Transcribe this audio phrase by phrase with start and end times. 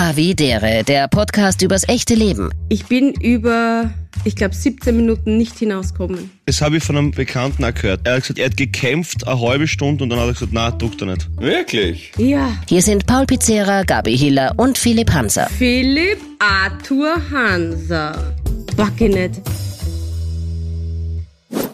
[0.00, 2.48] Havidere, der Podcast übers echte Leben.
[2.70, 3.92] Ich bin über,
[4.24, 6.30] ich glaube, 17 Minuten nicht hinausgekommen.
[6.46, 8.00] Das habe ich von einem Bekannten auch gehört.
[8.04, 10.72] Er hat gesagt, er hat gekämpft eine halbe Stunde und dann hat er gesagt, nein,
[10.78, 11.28] druckt er nicht.
[11.38, 12.12] Wirklich?
[12.16, 12.50] Ja.
[12.66, 15.50] Hier sind Paul Pizzera, Gabi Hiller und Philipp Hanser.
[15.50, 18.34] Philipp Arthur Hanser.
[18.78, 19.42] Back ich nicht.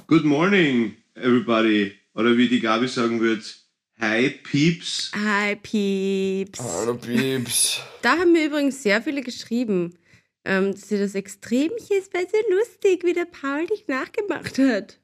[0.09, 1.93] Good morning, everybody.
[2.15, 3.66] Oder wie die Gabi sagen wird,
[4.01, 5.11] hi Peeps.
[5.15, 6.61] Hi, Pieps.
[6.61, 7.81] Hallo Pieps.
[8.03, 9.95] Da haben mir übrigens sehr viele geschrieben,
[10.45, 14.99] ähm, dass sie das Extremchen ist, weil so lustig, wie der Paul dich nachgemacht hat.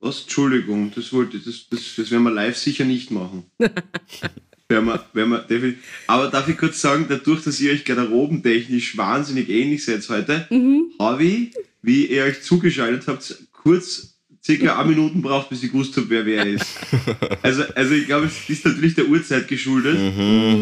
[0.00, 0.22] Was?
[0.22, 3.44] Entschuldigung, das wollte das, das, das werden wir live sicher nicht machen.
[3.58, 5.84] werden wir, werden wir definitiv.
[6.06, 10.48] Aber darf ich kurz sagen, dadurch, dass ihr euch garderobentechnisch wahnsinnig ähnlich seid heute,
[10.98, 14.09] habe ich, wie ihr euch zugeschaltet habt, kurz
[14.56, 16.66] circa eine Minuten braucht, bis ich gewusst habe, wer wer ist.
[17.42, 19.96] Also, also ich glaube, es ist natürlich der Uhrzeit geschuldet,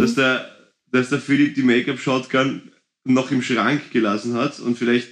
[0.00, 0.48] dass, der,
[0.92, 2.62] dass der Philipp die Make-up-Shotgun
[3.04, 5.08] noch im Schrank gelassen hat und vielleicht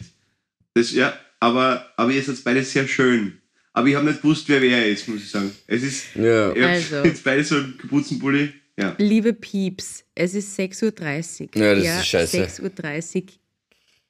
[0.74, 3.38] das, ja, aber, aber ihr seid beide sehr schön.
[3.72, 5.50] Aber ich habe nicht gewusst, wer wer ist, muss ich sagen.
[5.66, 6.52] Es ist, Ja.
[6.54, 7.04] ihr habt Also.
[7.04, 8.52] jetzt beide so einen Kapuzenpulli.
[8.78, 8.94] Ja.
[8.98, 11.62] Liebe Pieps, es ist 6.30 Uhr.
[11.62, 12.44] Ja, das ist scheiße.
[12.44, 12.62] 6.30
[13.22, 13.22] Uhr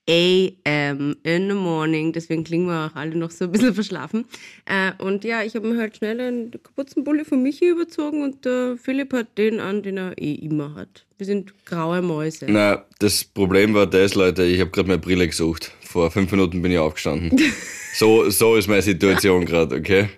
[0.09, 4.25] AM in the morning, deswegen klingen wir auch alle noch so ein bisschen verschlafen.
[4.65, 8.77] Äh, und ja, ich habe mir halt schnell einen Kapuzenpulli von Michi überzogen und der
[8.81, 11.07] Philipp hat den an, den er eh immer hat.
[11.19, 12.47] Wir sind graue Mäuse.
[12.49, 15.73] Na, das Problem war das, Leute, ich habe gerade meine Brille gesucht.
[15.81, 17.41] Vor fünf Minuten bin ich aufgestanden.
[17.95, 20.09] so, so ist meine Situation gerade, okay?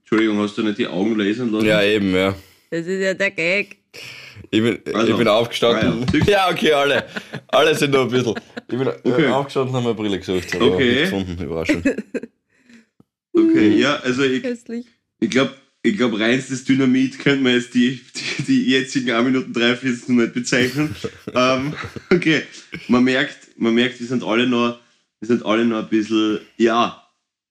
[0.00, 1.66] Entschuldigung, hast du nicht die Augen lasern lassen?
[1.66, 2.34] Ja, eben, ja.
[2.70, 3.83] Das ist ja der Gag.
[4.50, 5.12] Ich bin, Also.
[5.12, 6.06] ich bin aufgestanden.
[6.12, 6.50] Ah, ja.
[6.50, 7.04] okay, alle.
[7.48, 8.34] Alle sind noch ein bisschen.
[8.70, 9.24] Ich bin Okay.
[9.24, 10.54] äh, aufgestanden und habe meine Brille gesucht.
[10.54, 10.90] Aber Okay.
[11.00, 11.82] nicht gefunden, Überraschung.
[13.36, 14.44] Okay, ja, also ich,
[15.20, 18.00] ich glaube, ich glaub, reinstes Dynamit könnte man jetzt die,
[18.38, 20.94] die, die jetzigen 1 Minuten 43 noch nicht bezeichnen.
[21.34, 21.74] ähm,
[22.12, 22.42] okay,
[22.86, 24.78] man merkt, man merkt, wir sind alle noch,
[25.20, 27.02] wir sind alle noch ein bisschen, ja,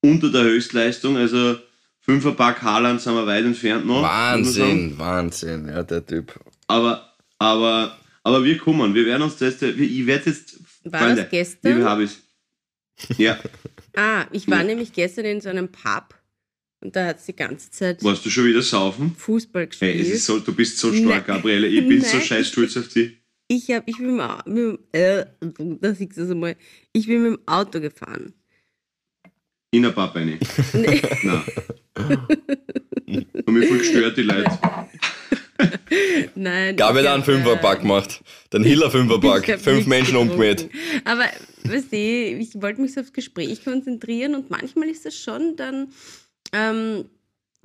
[0.01, 1.17] unter der Höchstleistung.
[1.17, 1.57] Also,
[2.05, 4.03] Fünferpack Haaland sind wir weit entfernt noch.
[4.03, 6.37] Wahnsinn, Wahnsinn, ja, der Typ.
[6.67, 11.29] Aber, aber, aber wir kommen, wir werden uns das, wir- ich werde jetzt, War das
[11.29, 11.73] gestern?
[11.77, 12.21] liebe Habis,
[13.17, 13.39] ja,
[13.95, 16.15] Ah, ich war nämlich gestern in so einem Pub
[16.81, 19.15] und da hat es die ganze Zeit warst du schon wieder saufen?
[19.15, 19.93] Fußball gespielt.
[19.95, 21.37] Hey, es ist so, du bist so stark, Nein.
[21.37, 21.67] Gabriele.
[21.67, 22.25] Ich bin so Nein.
[22.25, 23.19] scheiß stolz auf dich.
[23.47, 24.15] Ich habe, ich bin
[24.47, 25.25] mit, äh,
[25.79, 26.55] da siehst du es einmal.
[26.91, 28.33] Ich bin mit dem Auto gefahren.
[29.73, 30.37] In der Pub rein.
[30.73, 31.01] Nee.
[31.23, 31.41] Nein.
[33.45, 34.51] Und mich voll gestört, die Leute.
[36.35, 36.75] Nein.
[36.75, 38.21] Gabi ich hat einen Fünferpack gemacht.
[38.53, 39.59] Den Hiller Fünferpack.
[39.59, 40.69] Fünf Menschen umgemäht.
[41.05, 41.25] Aber,
[41.63, 45.87] weißt du, ich wollte mich so aufs Gespräch konzentrieren und manchmal ist es schon dann.
[46.51, 47.05] Ähm,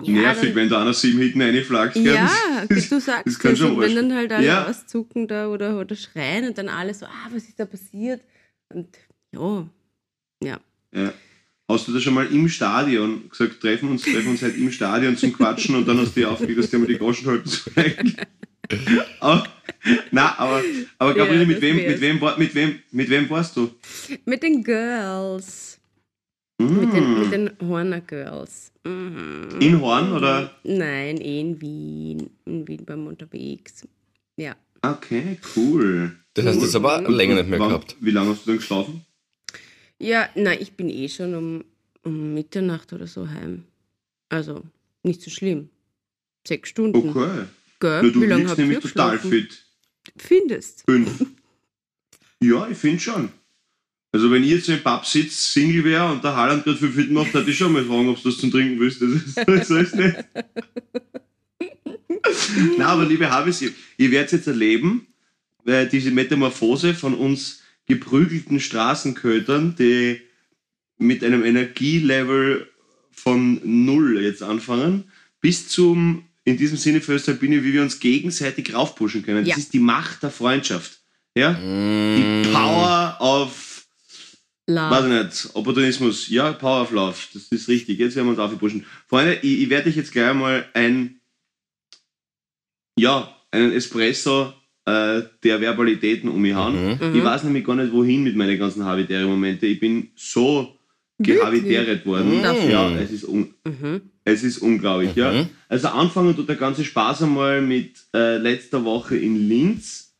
[0.01, 1.97] ja, Nervig, dann, wenn da einer sieben hinten reinflagst.
[1.97, 2.27] Ja,
[2.67, 4.65] das, du sagst das kann das schon und wenn dann halt alle Ja.
[4.67, 8.21] auszucken da oder, oder schreien und dann alle so, ah, was ist da passiert?
[8.69, 8.87] Und
[9.31, 9.67] ja,
[10.43, 10.59] ja.
[10.95, 11.13] ja.
[11.69, 15.15] Hast du das schon mal im Stadion gesagt, treffen uns, treffen uns halt im Stadion
[15.15, 18.15] zum Quatschen und dann hast du dir aufgeregt, dass die mal die Goschen halten sollen?
[19.19, 19.47] aber,
[20.09, 20.63] na, aber,
[20.97, 23.69] aber Gabriele, Ja, mit, wem, mit, wem, mit, wem, mit wem warst du?
[24.25, 25.79] Mit den Girls.
[26.59, 26.79] Hm.
[26.79, 28.71] Mit den, mit den Horner Girls.
[28.83, 29.49] Mhm.
[29.59, 30.51] In Horn oder?
[30.63, 32.31] Nein, in Wien.
[32.45, 33.87] In Wien beim unterwegs.
[34.37, 34.55] Ja.
[34.81, 36.15] Okay, cool.
[36.33, 37.95] Das heißt, das aber länger nicht mehr gehabt.
[37.99, 39.05] Wie lange hast du dann geschlafen?
[39.99, 41.65] Ja, nein, ich bin eh schon um,
[42.03, 43.65] um Mitternacht oder so heim.
[44.29, 44.63] Also,
[45.03, 45.69] nicht so schlimm.
[46.47, 47.09] Sechs Stunden.
[47.09, 47.45] Okay.
[47.79, 48.01] Gell?
[48.03, 49.65] Na, du Wie lange ihr nämlich total fit.
[50.17, 50.83] Findest?
[50.85, 51.25] Fünf.
[52.41, 53.29] Ja, ich finde schon.
[54.11, 57.11] Also wenn ich jetzt im Pub sitze, Single wäre und der Haaland gerade viel fit
[57.11, 59.01] macht, würde ich schon mal fragen, ob du das zum Trinken willst.
[59.01, 59.35] Das ist,
[59.67, 60.15] so ist nicht.
[62.77, 65.05] Na, aber liebe Habis, ihr, ihr werdet jetzt erleben,
[65.63, 70.21] weil diese Metamorphose von uns geprügelten Straßenkötern, die
[70.97, 72.69] mit einem Energielevel
[73.11, 75.11] von null jetzt anfangen,
[75.41, 79.39] bis zum, in diesem Sinne für Östalbini, wie wir uns gegenseitig raufpushen können.
[79.39, 79.57] Das Ja.
[79.57, 80.99] ist die Macht der Freundschaft.
[81.35, 81.53] Ja?
[81.53, 82.43] Mm.
[82.43, 83.85] Die Power of,
[84.67, 84.91] Love.
[84.91, 86.27] weiß ich nicht, Opportunismus.
[86.29, 87.17] Ja, Power of Love.
[87.33, 87.97] Das ist richtig.
[87.99, 88.85] Jetzt werden wir uns aufpushen.
[89.07, 91.19] Freunde, ich, ich werde euch jetzt gleich mal ein,
[92.97, 94.53] ja, einen Espresso
[94.89, 96.97] äh, der Verbalitäten um mich hauen.
[96.99, 97.15] Mhm.
[97.15, 99.65] Ich weiß nämlich gar nicht, wohin mit meinen ganzen Habitäre-Momente.
[99.67, 100.75] Ich bin so
[101.19, 102.41] gehabitäret worden.
[102.41, 102.69] Dafür.
[102.69, 104.01] Ja, es ist, un Mhm.
[104.23, 105.15] es ist unglaublich.
[105.15, 105.31] Ja.
[105.31, 105.49] Mhm.
[105.67, 110.13] Also anfangen tut der ganze Spaß einmal mit äh, letzter Woche in Linz.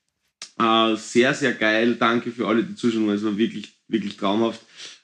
[0.60, 1.96] Äh, sehr, sehr geil.
[1.98, 3.10] Danke für alle, die zuschauen.
[3.10, 4.62] Es war wirklich, wirklich traumhaft.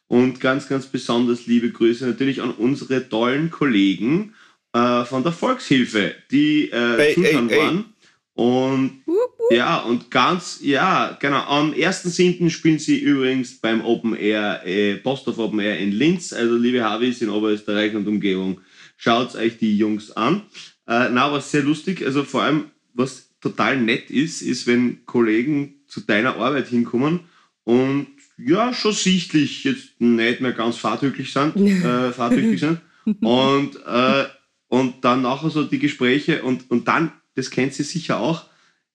[0.08, 4.34] Und ganz, ganz besonders liebe Grüße natürlich an unsere tollen Kollegen
[4.74, 7.62] äh, von der Volkshilfe, die äh, Ey, zuschauen ey, ey.
[7.66, 7.86] waren.
[8.34, 11.44] Und Wup, Ja, und ganz, ja, genau.
[11.44, 12.50] Am 1.7.
[12.50, 16.34] spielen sie übrigens beim Open Air, äh, Posthof Open Air in Linz.
[16.34, 18.62] Also, liebe Havis in Oberösterreich und Umgebung,
[18.98, 20.44] schaut euch die Jungs an.
[20.88, 25.76] Äh, na, was sehr lustig, also vor allem, was total nett ist, ist, wenn Kollegen
[25.88, 27.22] zu deiner Arbeit hinkommen
[27.64, 28.08] und
[28.38, 32.82] ja, schon sichtlich jetzt nicht mehr ganz fahrtüglich sind, äh, fahrtüchtig sind.
[33.22, 34.26] Und, äh,
[34.68, 38.46] und dann nachher so die Gespräche und, und dann, das kennt sie sicher auch,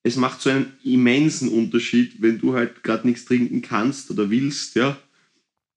[0.03, 4.77] es macht so einen immensen Unterschied, wenn du halt gerade nichts trinken kannst oder willst,
[4.77, 4.97] ja,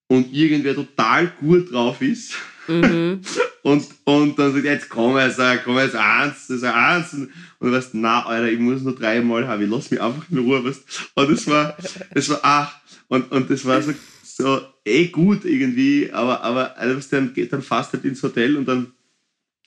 [0.07, 2.33] und irgendwer total gut drauf ist.
[2.67, 3.21] Mhm.
[3.63, 7.13] und, und dann sagt, jetzt komm jetzt, äh, komm jetzt eins, das ist eins.
[7.13, 7.29] Und,
[7.59, 10.37] und du weißt, na, Alter, ich muss nur dreimal haben, ich lass mich einfach in
[10.37, 11.77] Ruhe, weißt Und das war,
[12.13, 12.75] das war, ach,
[13.07, 13.93] und, und das war so,
[14.23, 18.67] so eh gut irgendwie, aber, aber also, dann geht dann fast halt ins Hotel und
[18.67, 18.93] dann,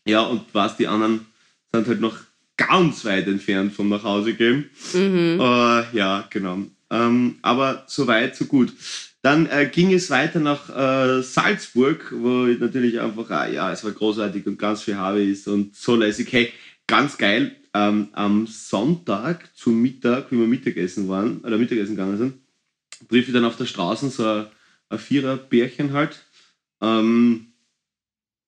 [0.06, 1.26] ja, und was, die anderen
[1.72, 2.16] sind halt noch
[2.56, 4.70] ganz weit entfernt vom nach Hause gehen.
[4.94, 5.40] Mhm.
[5.40, 6.58] Äh, ja, genau.
[6.90, 8.72] Ähm, aber so weit, so gut.
[9.22, 13.82] Dann äh, ging es weiter nach äh, Salzburg, wo ich natürlich einfach, ah, ja, es
[13.82, 16.32] war großartig und ganz viel habe ist und so lässig.
[16.32, 16.52] Hey,
[16.86, 17.56] ganz geil.
[17.74, 22.34] Ähm, am Sonntag zum Mittag, wie wir Mittagessen waren, oder Mittagessen gegangen sind,
[23.08, 24.46] triff ich dann auf der Straße so ein,
[24.88, 26.24] ein Vierer-Bärchen halt.
[26.80, 27.48] Ähm,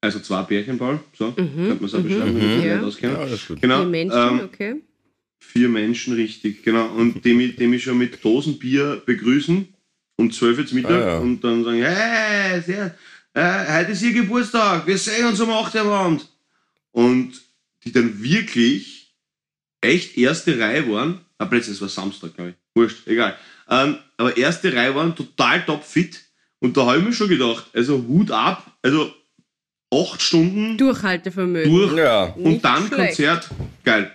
[0.01, 2.59] also zwei Bärchen, Paul, so, könnte man es auch mhm, beschreiben, wenn mhm.
[2.59, 2.77] ich Ja.
[2.77, 3.13] nicht auskenne.
[3.15, 3.61] Ja, alles gut.
[3.61, 4.83] Genau, Vier Menschen, ähm, okay.
[5.41, 6.89] Vier Menschen, richtig, genau.
[6.95, 9.69] Und die mich, die mich schon mit Dosenbier begrüßen
[10.17, 11.19] um 12 Uhr zum Mittag Ah, ja.
[11.19, 12.95] und dann sagen, hey, sehr,
[13.35, 16.29] äh, heute ist Ihr Geburtstag, wir sehen uns um 8 Uhr am Abend.
[16.91, 17.41] Und
[17.85, 19.15] die dann wirklich
[19.81, 23.37] echt erste Reihe waren, ah, plötzlich, es war Samstag, glaube ich, wurscht, egal.
[23.69, 26.21] Ähm, aber erste Reihe waren total topfit
[26.59, 29.13] und da habe ich mir schon gedacht, also Hut ab, also
[29.93, 31.73] acht Stunden Durchhaltevermögen.
[31.73, 32.25] durch Ja.
[32.35, 33.17] und Nicht dann schlecht.
[33.17, 33.49] Konzert.
[33.85, 34.11] Geil.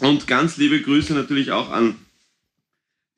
[0.00, 1.96] Und ganz liebe Grüße natürlich auch an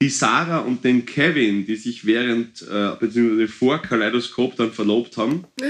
[0.01, 3.49] die Sarah und den Kevin, die sich während äh, bzw.
[3.49, 5.45] vor Kaleidoskop dann verlobt haben.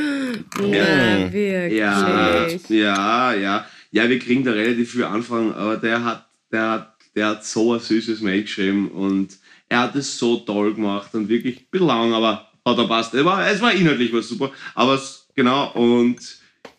[0.60, 1.78] Ja, wirklich.
[1.78, 3.66] Ja, ja, ja.
[3.90, 7.72] Ja, wir kriegen da relativ viel Anfragen, aber der hat, der hat, der hat so
[7.74, 9.38] ein süßes Mail geschrieben und
[9.68, 13.14] er hat es so toll gemacht und wirklich ein bisschen lang, aber hat er passt.
[13.14, 14.50] Es war, es war inhaltlich was super.
[14.74, 16.18] Aber es, genau, und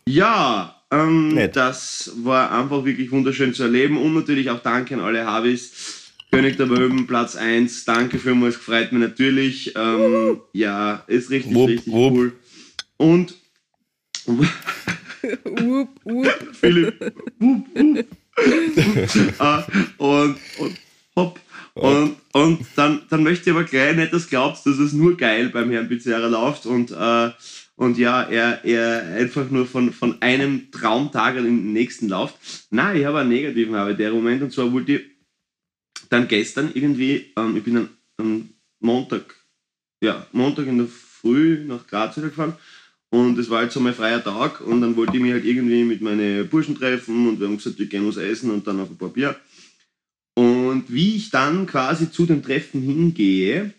[0.06, 5.26] ja, ähm, das war einfach wirklich wunderschön zu erleben und natürlich auch danke an alle
[5.26, 6.12] Habis.
[6.30, 7.86] König der Wölben, Platz 1.
[7.86, 9.74] Danke vielmals, freut mich natürlich.
[9.76, 12.12] Ähm, ja, ist richtig, Wupp, richtig wupp.
[12.14, 12.34] cool.
[12.98, 13.36] Und
[14.28, 16.28] Wupp, wupp.
[16.54, 18.06] Philipp, wupp, wupp.
[19.40, 19.64] Ah,
[19.98, 20.78] und, und
[21.16, 21.40] hopp.
[21.76, 25.16] Und, und dann, dann möchte ich aber gleich nicht, dass du glaubst, dass es nur
[25.16, 27.30] geil beim Herrn Pizarra läuft und, äh,
[27.80, 32.36] und ja, er, er einfach nur von, von einem Traumtag in den nächsten läuft.
[32.72, 35.02] Nein, ich habe einen negativen habe der Moment und zwar wollte ich
[36.10, 38.50] dann gestern irgendwie, ähm, ich bin dann am
[38.82, 39.34] Montag,
[40.04, 42.58] ja, Montag in der Früh nach Graz gefahren
[43.12, 45.86] und es war halt so mein freier Tag und dann wollte ich mich halt irgendwie
[45.86, 48.90] mit meinen Burschen treffen und wir haben gesagt, wir gehen was essen und dann auf
[48.90, 49.40] ein paar Bier.
[50.36, 53.74] Und wie ich dann quasi zu dem Treffen hingehe,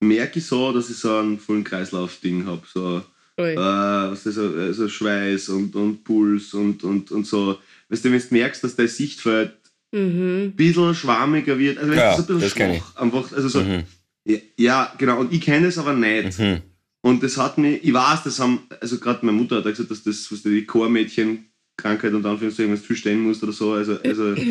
[0.00, 2.62] merke ich so, dass ich so einen vollen Kreislauf-Ding habe.
[2.72, 3.02] So.
[3.36, 7.58] Äh, was ist so, äh, so Schweiß und, und Puls und, und, und so.
[7.88, 9.52] Weißt du, wenn du merkst, dass dein Sichtfeld
[9.94, 10.44] Mhm.
[10.44, 13.60] ein bisschen schwammiger wird, also wenn Ja, es so ein bisschen schwach, einfach, also so,
[13.60, 13.82] Mhm.
[14.24, 16.38] ja, ja, genau, und ich kenne es aber nicht.
[16.38, 16.62] Mhm.
[17.02, 20.02] Und das hat mich, ich weiß, das haben, also gerade meine Mutter hat gesagt, dass
[20.02, 24.34] das, was die Chormädchen-Krankheit und Anführungszeichen, wenn du viel stehen musst oder so, also, also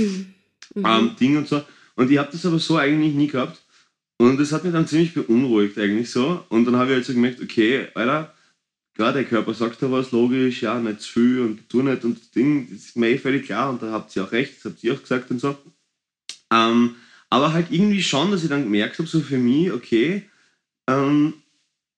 [0.74, 0.86] Mhm.
[0.86, 1.62] ähm, Ding und so.
[1.96, 3.62] Und ich habe das aber so eigentlich nie gehabt.
[4.18, 6.46] Und das hat mich dann ziemlich beunruhigt eigentlich so.
[6.50, 8.34] Und dann habe ich halt so gemerkt, okay, Alter,
[8.94, 12.20] klar, der Körper sagt da was, logisch, ja, nicht zu viel und tu nicht und
[12.20, 14.72] das Ding, das ist mir eh völlig klar und da habt ihr auch recht, das
[14.72, 15.58] habt ihr auch gesagt und so.
[16.52, 16.96] Ähm,
[17.30, 20.30] aber halt irgendwie schon, dass ich dann gemerkt habe, so für mich, okay,
[20.90, 21.34] ähm,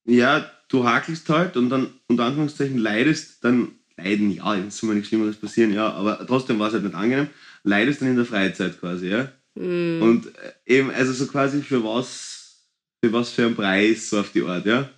[0.06, 4.96] ja, du hakelst halt und dann unter Anführungszeichen leidest, dann leiden, ja, es soll mir
[4.96, 7.30] nichts Schlimmeres passieren, ja, aber trotzdem war es halt nicht angenehm,
[7.64, 9.32] leidest dann in der Freizeit quasi, ja.
[9.56, 10.02] Mhm.
[10.02, 12.68] Und äh, eben, also so quasi für was,
[13.04, 14.90] für was für einen Preis, so auf die Art, ja.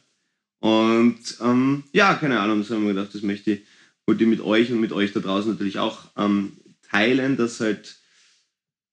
[0.59, 3.61] Und ähm, ja, keine Ahnung, das haben wir gedacht, das möchte ich,
[4.07, 6.53] wollte ich mit euch und mit euch da draußen natürlich auch ähm,
[6.89, 7.95] teilen, dass halt,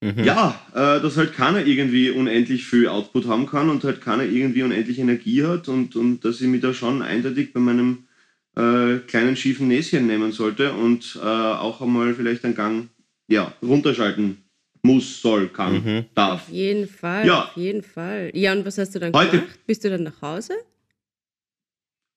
[0.04, 0.25] Mhm.
[0.25, 4.64] ja, äh, dass halt keiner irgendwie unendlich viel Output haben kann und halt keiner irgendwie
[4.64, 8.09] unendlich Energie hat und, und dass ich mich da schon eindeutig bei meinem
[8.57, 12.88] äh, kleinen schiefen Näschen nehmen sollte und äh, auch einmal vielleicht einen Gang
[13.28, 14.38] ja, runterschalten
[14.83, 16.04] muss, soll, kann, Mhm.
[16.16, 16.42] darf.
[16.42, 17.45] Auf jeden Fall, Ja.
[17.45, 18.33] auf jeden Fall.
[18.35, 19.59] Ja, und was hast du dann Heute- gemacht?
[19.69, 20.54] Bist du dann nach Hause?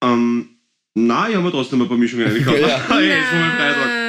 [0.04, 0.50] Ähm,
[0.94, 2.60] nein, ich habe mir trotzdem ein paar Mischungen reingekauft.
[2.60, 2.82] Ja.
[2.90, 4.06] hey, nur mein Freitag.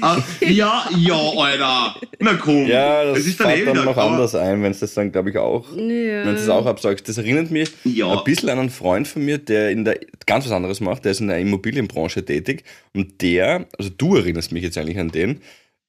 [0.00, 2.00] Ah, ja, ja, Alter.
[2.20, 2.66] Na komm.
[2.66, 5.10] Ja, das, Es ist dann fällt eh dann noch anders ein, wenn es das dann,
[5.10, 5.78] glaube ich, auch, ja.
[5.78, 7.08] wenn du es auch absagst.
[7.08, 8.12] Das erinnert mich Ja.
[8.16, 11.12] ein bisschen an einen Freund von mir, der in der ganz was anderes macht, der
[11.12, 12.64] ist in der Immobilienbranche tätig
[12.94, 15.40] und der, also du erinnerst mich jetzt eigentlich an den,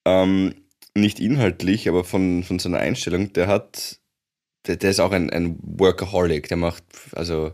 [0.05, 0.53] ähm,
[0.95, 3.99] nicht inhaltlich, aber von, von seiner Einstellung, der hat,
[4.65, 7.51] der, der ist auch ein, ein Workaholic, der macht, also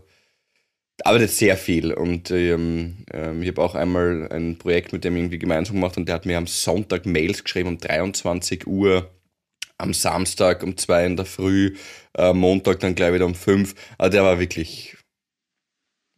[1.04, 5.38] arbeitet sehr viel und ähm, ähm, ich habe auch einmal ein Projekt mit dem irgendwie
[5.38, 9.10] gemeinsam gemacht und der hat mir am Sonntag Mails geschrieben um 23 Uhr,
[9.78, 11.76] am Samstag um 2 in der Früh,
[12.16, 13.74] äh, Montag dann gleich wieder um 5.
[13.98, 14.96] Also der war wirklich,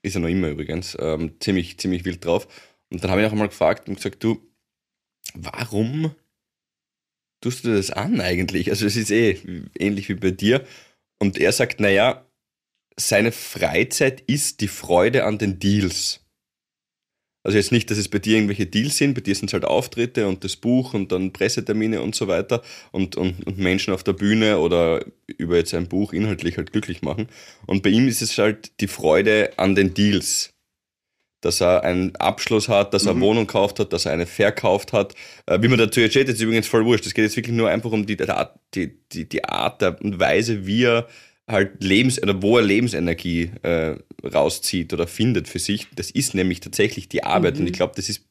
[0.02, 2.46] ist er noch immer übrigens, ähm, ziemlich, ziemlich wild drauf.
[2.90, 4.40] Und dann habe ich auch mal gefragt und gesagt, du,
[5.34, 6.14] warum
[7.42, 8.70] tust du das an eigentlich?
[8.70, 9.38] Also es ist eh
[9.78, 10.64] ähnlich wie bei dir.
[11.20, 12.27] Und er sagt, naja,
[12.98, 16.20] seine Freizeit ist die Freude an den Deals.
[17.44, 19.64] Also jetzt nicht, dass es bei dir irgendwelche Deals sind, bei dir sind es halt
[19.64, 24.02] Auftritte und das Buch und dann Pressetermine und so weiter und, und, und Menschen auf
[24.02, 25.04] der Bühne oder
[25.38, 27.28] über jetzt ein Buch inhaltlich halt glücklich machen.
[27.66, 30.50] Und bei ihm ist es halt die Freude an den Deals.
[31.40, 34.92] Dass er einen Abschluss hat, dass er eine Wohnung gekauft hat, dass er eine verkauft
[34.92, 35.14] hat.
[35.46, 37.06] Äh, wie man dazu jetzt steht, ist übrigens voll wurscht.
[37.06, 38.16] Es geht jetzt wirklich nur einfach um die,
[38.74, 41.06] die, die, die Art und Weise, wie er
[41.48, 45.86] halt Lebens oder wo er Lebensenergie äh, rauszieht oder findet für sich.
[45.94, 48.24] Das ist nämlich tatsächlich die Arbeit und ich glaube, das ist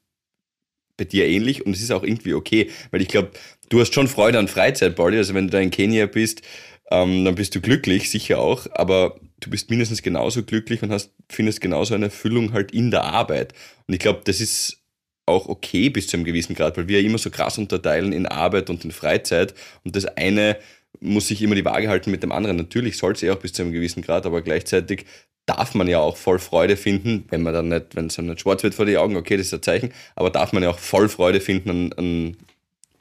[0.98, 3.32] bei dir ähnlich und es ist auch irgendwie okay, weil ich glaube,
[3.70, 5.18] du hast schon Freude an Freizeit, Pauli.
[5.18, 6.42] Also wenn du da in Kenia bist,
[6.90, 11.12] ähm, dann bist du glücklich, sicher auch, aber du bist mindestens genauso glücklich und hast,
[11.30, 13.54] findest genauso eine Erfüllung halt in der Arbeit.
[13.88, 14.82] Und ich glaube, das ist
[15.26, 18.26] auch okay bis zu einem gewissen Grad, weil wir ja immer so krass unterteilen in
[18.26, 20.58] Arbeit und in Freizeit und das eine
[21.00, 22.58] muss sich immer die Waage halten mit dem anderen.
[22.58, 25.06] Natürlich soll es eh auch bis zu einem gewissen Grad, aber gleichzeitig
[25.46, 28.42] darf man ja auch voll Freude finden, wenn man dann nicht, wenn es dann nicht
[28.42, 30.80] schwarz wird vor die Augen, okay, das ist ein Zeichen, aber darf man ja auch
[30.80, 32.38] voll Freude finden an, an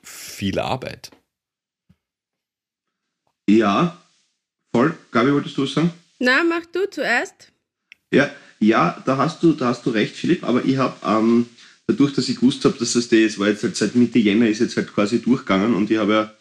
[0.03, 1.11] viel Arbeit.
[3.49, 4.01] Ja,
[4.73, 4.97] voll.
[5.11, 5.93] Gabi, wolltest du was sagen?
[6.19, 7.53] Na, mach du zuerst.
[8.13, 11.47] Ja, ja, da hast du, da hast du recht, Philipp, aber ich habe ähm,
[11.87, 14.49] dadurch, dass ich gewusst habe, dass das das ist, weil jetzt halt seit Mitte Jänner
[14.49, 16.33] ist jetzt halt quasi durchgegangen und ich habe ja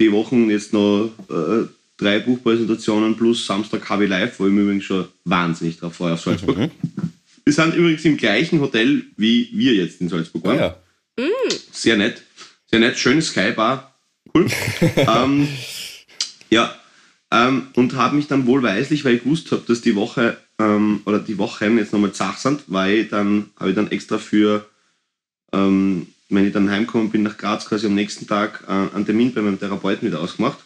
[0.00, 4.62] die Wochen jetzt noch äh, drei Buchpräsentationen plus Samstag habe ich live, wo ich mich
[4.62, 6.70] übrigens schon wahnsinnig drauf freue auf Salzburg.
[7.44, 10.58] Wir sind übrigens im gleichen Hotel, wie wir jetzt in Salzburg waren.
[10.58, 10.76] Ja.
[11.70, 12.22] Sehr nett.
[12.70, 12.98] Sehr nett.
[12.98, 13.94] Schönes Skybar.
[14.34, 14.46] Cool.
[14.96, 15.48] ähm,
[16.50, 16.74] ja.
[17.30, 21.18] Ähm, und habe mich dann wohlweislich, weil ich gewusst habe, dass die Woche ähm, oder
[21.18, 24.66] die Wochen jetzt nochmal zach sind, weil ich dann habe ich dann extra für,
[25.52, 29.32] ähm, wenn ich dann heimgekommen bin nach Graz, quasi am nächsten Tag äh, einen Termin
[29.34, 30.58] bei meinem Therapeuten wieder ausgemacht.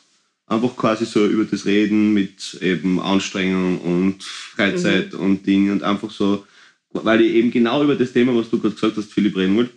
[0.46, 6.10] Einfach quasi so über das Reden mit eben Anstrengung und Freizeit und Dinge und einfach
[6.10, 6.46] so,
[6.90, 9.72] weil ich eben genau über das Thema, was du gerade gesagt hast, Philipp, reden wollte.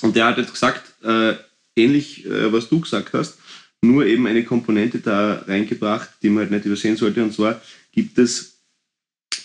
[0.00, 1.34] Und der hat jetzt gesagt, äh,
[1.76, 3.38] ähnlich äh, was du gesagt hast,
[3.82, 7.22] nur eben eine Komponente da reingebracht, die man halt nicht übersehen sollte.
[7.22, 7.60] Und zwar
[7.92, 8.60] gibt es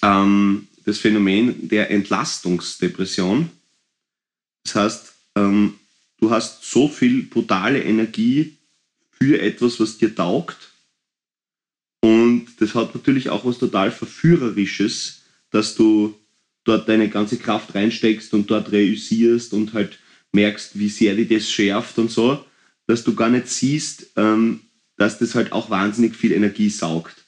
[0.02, 3.50] ähm, das Phänomen der Entlastungsdepression.
[4.64, 5.76] Das heißt, ähm,
[6.20, 8.58] du hast so viel brutale Energie
[9.12, 10.72] für etwas, was dir taugt.
[12.02, 16.16] Und das hat natürlich auch was total Verführerisches, dass du
[16.64, 20.00] dort deine ganze Kraft reinsteckst und dort reüssierst und halt
[20.32, 22.44] merkst, wie sehr dir das schärft und so,
[22.88, 24.62] dass du gar nicht siehst, ähm,
[24.98, 27.26] dass das halt auch wahnsinnig viel Energie saugt.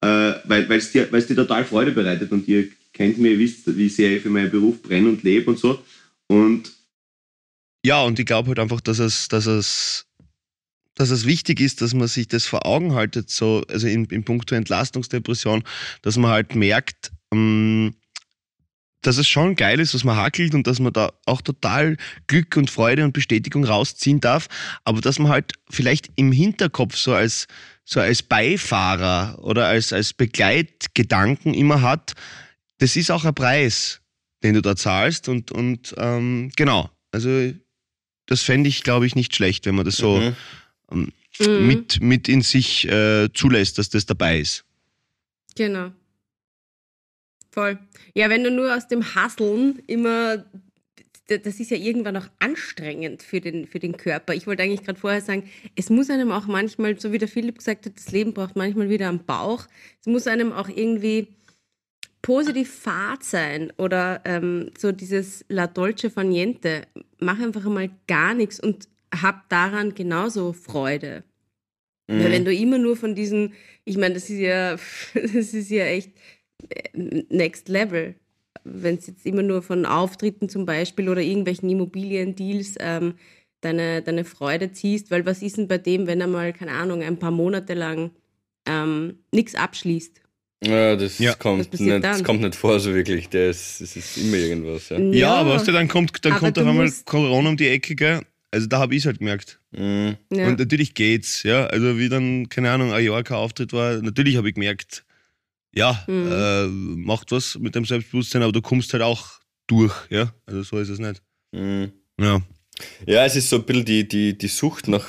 [0.00, 3.88] Äh, weil es dir, dir total Freude bereitet und ihr kennt mich, ihr wisst, wie
[3.88, 5.82] sehr ich für meinen Beruf brenne und lebe und so.
[6.26, 6.72] Und
[7.84, 10.06] Ja, und ich glaube halt einfach, dass es, dass es,
[10.94, 14.24] dass es wichtig ist, dass man sich das vor Augen haltet, so, also in, in
[14.24, 15.62] puncto Entlastungsdepression,
[16.00, 17.94] dass man halt merkt, ähm,
[19.02, 22.56] dass es schon geil ist, was man hackelt und dass man da auch total Glück
[22.56, 24.48] und Freude und Bestätigung rausziehen darf,
[24.84, 27.46] aber dass man halt vielleicht im Hinterkopf so als,
[27.84, 32.14] so als Beifahrer oder als, als Begleitgedanken immer hat,
[32.78, 34.00] das ist auch ein Preis,
[34.42, 37.52] den du da zahlst und, und ähm, genau, also
[38.26, 40.36] das fände ich, glaube ich, nicht schlecht, wenn man das so Mhm.
[40.92, 41.66] ähm, Mhm.
[41.66, 44.64] mit, mit in sich äh, zulässt, dass das dabei ist.
[45.56, 45.90] Genau.
[47.50, 47.78] Voll.
[48.14, 50.44] Ja, wenn du nur aus dem Hasseln immer,
[51.28, 54.34] das ist ja irgendwann auch anstrengend für den, für den Körper.
[54.34, 57.58] Ich wollte eigentlich gerade vorher sagen, es muss einem auch manchmal, so wie der Philipp
[57.58, 59.66] gesagt hat, das Leben braucht manchmal wieder einen Bauch.
[60.00, 61.28] Es muss einem auch irgendwie
[62.24, 66.86] positiv Fahrt sein oder ähm, so dieses La Dolce Fa Niente.
[67.20, 71.22] Mach einfach einmal gar nichts und hab daran genauso Freude.
[72.06, 73.52] Weil wenn du immer nur von diesen,
[73.84, 74.76] ich meine, das ist ja,
[75.14, 76.12] das ist ja echt
[76.70, 78.14] äh, next level.
[78.64, 83.14] wenn es jetzt immer nur von Auftritten zum Beispiel oder irgendwelchen Immobiliendeals ähm,
[83.60, 87.02] deine, deine Freude ziehst, weil was ist denn bei dem, wenn er mal, keine Ahnung,
[87.02, 88.12] ein paar Monate lang
[88.66, 90.23] ähm, nichts abschließt?
[90.62, 91.34] Ja, das, Ja.
[91.34, 93.28] Kommt, passiert nicht, das kommt nicht vor, so wirklich.
[93.28, 94.88] Das, das ist immer irgendwas.
[94.88, 94.98] Ja.
[94.98, 97.68] Ja, aber weißt du, dann kommt, dann aber kommt du auf einmal Corona um die
[97.68, 98.20] Ecke, gell?
[98.50, 99.60] Also da habe ich es halt gemerkt.
[99.72, 100.16] Mhm.
[100.32, 100.46] ja.
[100.48, 101.66] Und natürlich geht's, ja.
[101.66, 105.04] Also wie dann, keine Ahnung, ein Jahr kein Auftritt war, natürlich habe ich gemerkt,
[105.74, 106.30] ja, Mhm.
[106.32, 110.32] äh, macht was mit dem Selbstbewusstsein, aber du kommst halt auch durch, ja.
[110.46, 111.20] Also so ist es nicht.
[111.52, 111.92] Mhm.
[112.20, 112.40] Ja.
[113.06, 115.04] Ja, es ist so ein bisschen die, die, die Sucht nach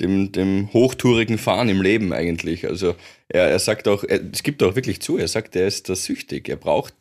[0.00, 2.66] dem, dem hochtourigen Fahren im Leben eigentlich.
[2.66, 2.96] Also
[3.34, 6.48] er, er sagt auch, es gibt auch wirklich zu, er sagt, er ist da süchtig.
[6.48, 6.94] Er braucht,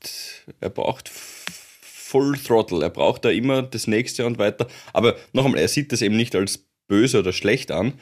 [0.59, 4.67] er braucht Full Throttle, er braucht da immer das nächste und weiter.
[4.93, 7.93] Aber noch einmal, er sieht das eben nicht als böse oder schlecht an,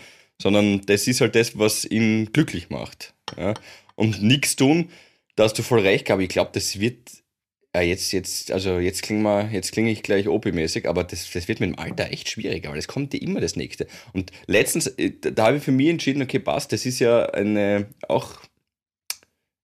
[0.41, 3.13] sondern das ist halt das, was ihn glücklich macht.
[3.37, 3.53] Ja?
[3.95, 4.89] Und nichts tun,
[5.35, 6.23] da hast du voll recht, Gabi.
[6.23, 7.09] Ich glaube, das wird
[7.75, 11.47] ja, jetzt, jetzt, also jetzt klinge mal, jetzt klinge ich gleich OP-mäßig, aber das, das
[11.47, 13.87] wird mit dem Alter echt schwierig, aber es kommt dir immer das Nächste.
[14.11, 17.27] Und letztens, äh, da, da habe ich für mich entschieden, okay, passt, das ist ja
[17.27, 18.41] eine, auch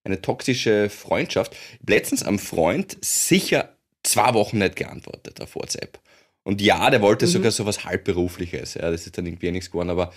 [0.06, 1.56] eine toxische Freundschaft.
[1.86, 6.00] Letztens am Freund sicher zwei Wochen nicht geantwortet auf WhatsApp.
[6.44, 7.32] Und ja, der wollte Mhm.
[7.32, 10.14] sogar so was halbberufliches, ja, das ist dann irgendwie nichts geworden, aber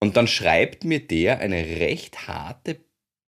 [0.00, 2.78] und dann schreibt mir der eine recht harte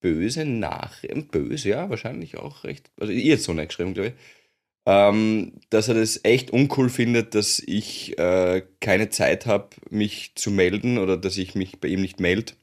[0.00, 4.14] böse Nachricht, böse, ja, wahrscheinlich auch recht, also ihr jetzt so nicht geschrieben, glaube ich,
[4.86, 10.50] ähm, dass er das echt uncool findet, dass ich äh, keine Zeit habe, mich zu
[10.50, 12.54] melden oder dass ich mich bei ihm nicht melde,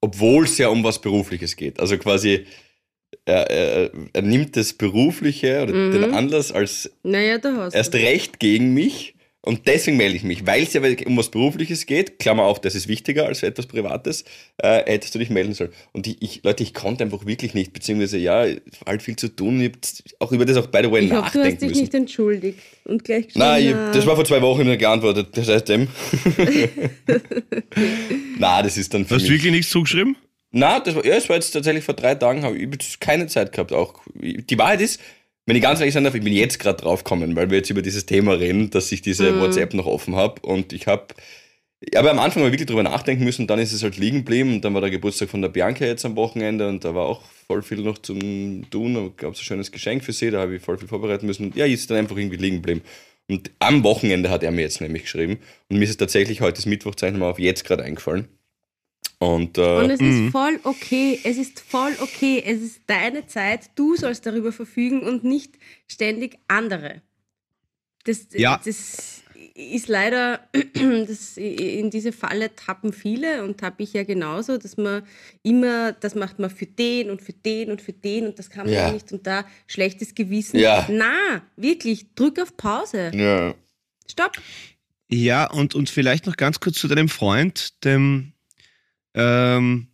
[0.00, 1.78] obwohl es ja um was Berufliches geht.
[1.80, 2.46] Also quasi,
[3.26, 5.92] er, er, er nimmt das Berufliche oder Mhm.
[5.92, 9.13] den Anlass als Naja, da hast erst recht gegen mich
[9.46, 12.74] und deswegen melde ich mich, weil es ja um was Berufliches geht, Klammer auf, das
[12.74, 14.24] ist wichtiger als etwas Privates,
[14.56, 15.70] äh, hättest du dich melden sollen.
[15.92, 18.46] Und ich, ich, Leute, ich konnte einfach wirklich nicht, beziehungsweise ja,
[18.86, 19.72] halt viel zu tun, ich
[20.18, 21.80] auch über das auch by the way Ich hoffe, du hast nachdenken dich müssen.
[21.82, 25.46] nicht entschuldigt und gleich geschrieben, Nein, ich, das war vor zwei Wochen nicht geantwortet, das
[25.46, 25.88] heißt dem.
[28.38, 30.16] Na, das ist dann für Hast du wirklich nichts zugeschrieben?
[30.52, 33.52] Na, das war, ja, es war jetzt tatsächlich vor drei Tagen, habe ich keine Zeit
[33.52, 33.72] gehabt.
[33.72, 35.00] Auch die Wahrheit ist,
[35.46, 37.70] wenn ich ganz ehrlich sein darf, ich bin jetzt gerade drauf gekommen, weil wir jetzt
[37.70, 39.40] über dieses Thema reden, dass ich diese Mhm.
[39.40, 41.08] WhatsApp noch offen habe und ich habe
[41.94, 44.64] habe am Anfang mal wirklich drüber nachdenken müssen, dann ist es halt liegen geblieben und
[44.64, 47.62] dann war der Geburtstag von der Bianca jetzt am Wochenende und da war auch voll
[47.62, 50.62] viel noch zum Tun, da gab es ein schönes Geschenk für sie, da habe ich
[50.62, 51.52] voll viel vorbereiten müssen.
[51.54, 52.82] Ja, ist dann einfach irgendwie liegen geblieben.
[53.28, 56.58] Und am Wochenende hat er mir jetzt nämlich geschrieben und mir ist es tatsächlich heute
[56.58, 58.28] ist Mittwoch, zeichnen wir auf, jetzt gerade eingefallen.
[59.32, 60.26] Und, äh, Und es Mhm.
[60.26, 65.00] ist voll okay, es ist voll okay, es ist deine Zeit, du sollst darüber verfügen
[65.02, 65.54] und nicht
[65.86, 67.02] ständig andere.
[68.04, 68.60] Das, Ja.
[68.64, 69.22] das
[69.54, 70.40] ist leider,
[71.08, 75.04] das, in diese Falle tappen viele und tappe ich ja genauso, dass man
[75.42, 78.66] immer, das macht man für den und für den und für den und das kann
[78.66, 78.86] man Ja.
[78.88, 80.58] ja nicht und da schlechtes Gewissen.
[80.58, 80.86] Ja.
[80.90, 83.10] Na, wirklich, drück auf Pause.
[83.14, 83.54] ja.
[84.10, 84.32] Stopp.
[85.08, 88.33] Ja, und, und vielleicht noch ganz kurz zu deinem Freund, dem
[89.14, 89.88] ähm,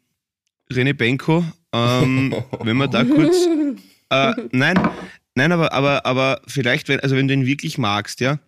[0.71, 1.45] René Benko.
[1.73, 3.37] Ähm, wenn man da kurz.
[4.11, 4.77] Äh, nein,
[5.35, 8.41] nein, aber, aber, aber vielleicht, wenn, also wenn du ihn wirklich magst, ja.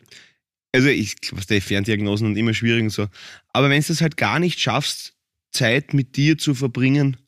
[0.74, 3.08] Also ich, was der Ferndiagnosen und immer schwierig und so.
[3.52, 5.14] Aber wenn du es halt gar nicht schaffst,
[5.52, 7.18] Zeit mit dir zu verbringen,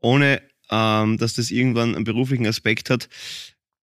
[0.00, 3.08] ohne ähm, dass das irgendwann einen beruflichen Aspekt hat,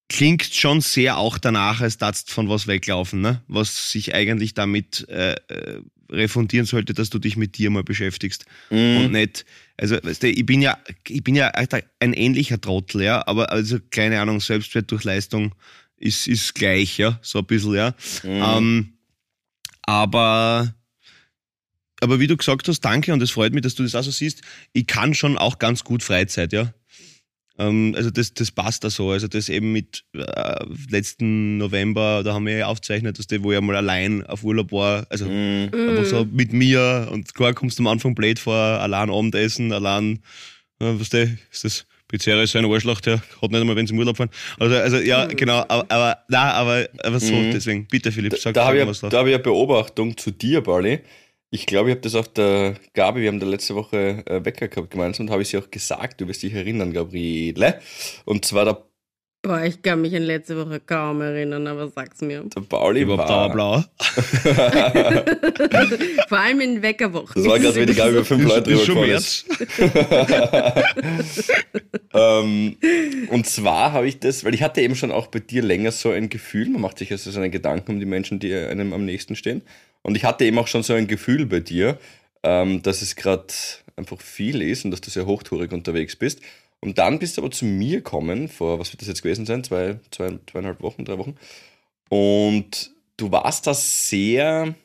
[0.09, 3.41] klingt schon sehr auch danach, als darfst von was weglaufen, ne?
[3.47, 5.81] was sich eigentlich damit äh, äh,
[6.13, 9.11] refundieren sollte, dass du dich mit dir mal beschäftigst und Mhm.
[9.11, 9.45] nicht,
[9.77, 11.51] also weißt du, ich bin ja, ich bin ja
[11.99, 15.55] ein ähnlicher Trottel, ja, aber also keine Ahnung, Selbstwert durch Leistung
[15.97, 17.95] ist, ist gleich, ja, so ein bisschen, ja.
[18.23, 18.41] Mhm.
[18.43, 18.93] Ähm,
[19.81, 20.73] aber,
[22.01, 24.11] aber wie du gesagt hast, danke und es freut mich, dass du das auch so
[24.11, 24.41] siehst.
[24.73, 26.73] Ich kann schon auch ganz gut Freizeit, ja.
[27.59, 29.11] Ähm, also das, das passt da so.
[29.11, 33.51] Also das eben mit äh, letzten November, da haben wir ja aufgezeichnet, dass der, wo
[33.51, 35.69] ich einmal allein auf Urlaub war, also Mhm.
[35.87, 40.19] einfach so mit mir und klar kommst du am Anfang blöd vor, allein Abendessen, allein,
[40.79, 43.87] äh, was der, ist das Pizzeria ist so ein Arschloch, der hat nicht einmal, wenn
[43.87, 44.29] sie im Urlaub fahren.
[44.59, 47.51] Also, also ja, genau, aber, aber na, aber, aber so, Mhm.
[47.51, 49.09] deswegen, bitte Philipp, Da, sag, da sag habe mal ich, was da.
[49.09, 50.99] da hab ich eine Beobachtung zu dir, Barley.
[51.53, 54.67] Ich glaube, ich habe das auch der Gabi, wir haben da letzte Woche äh, Wecker
[54.69, 57.79] gehabt gemeinsam und habe ich sie auch gesagt, du wirst dich erinnern, Gabriele.
[58.25, 58.83] Und zwar der,
[59.43, 62.43] Boah, ich kann mich an letzte Woche kaum erinnern, aber sag's mir.
[62.43, 63.83] der Pauli Überhaupt war, Dauerblau.
[66.27, 67.33] Vor allem in Weckerwochen.
[67.35, 69.45] das war gerade, wie die Gabi über fünf Leute drüber gefahren ist.
[72.15, 72.77] Ähm,
[73.29, 76.09] und zwar habe ich das, weil ich hatte eben schon auch bei dir länger so
[76.09, 79.05] ein Gefühl, man macht sich also so einen Gedanken um die Menschen, die einem am
[79.05, 79.61] nächsten stehen.
[80.03, 81.97] Und ich hatte eben auch schon so ein Gefühl bei dir,
[82.43, 83.47] ähm, dass es gerade
[83.95, 86.41] einfach viel ist und dass du sehr hochtourig unterwegs bist.
[86.81, 89.63] Und dann bist du aber zu mir gekommen, vor, was wird das jetzt gewesen sein?
[89.63, 91.35] Zwei, zwei, zweieinhalb Wochen, drei Wochen.
[92.09, 94.75] Und du warst da sehr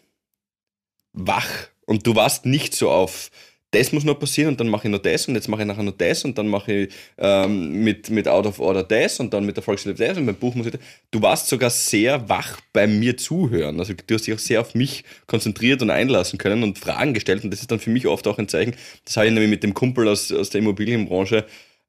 [1.13, 1.69] wach.
[1.87, 3.31] Und du warst nicht so auf,
[3.71, 5.83] das muss noch passieren und dann mache ich noch das und jetzt mache ich nachher
[5.83, 9.45] noch das und dann mache ich ähm, mit, mit Out of Order das und dann
[9.45, 10.81] mit der Volksliebe das und beim Buch muss ich das.
[11.11, 13.79] Du warst sogar sehr wach bei mir zuhören.
[13.79, 17.45] Also du hast dich auch sehr auf mich konzentriert und einlassen können und Fragen gestellt
[17.45, 18.75] und das ist dann für mich oft auch ein Zeichen.
[19.05, 21.45] Das habe ich nämlich mit dem Kumpel aus, aus der Immobilienbranche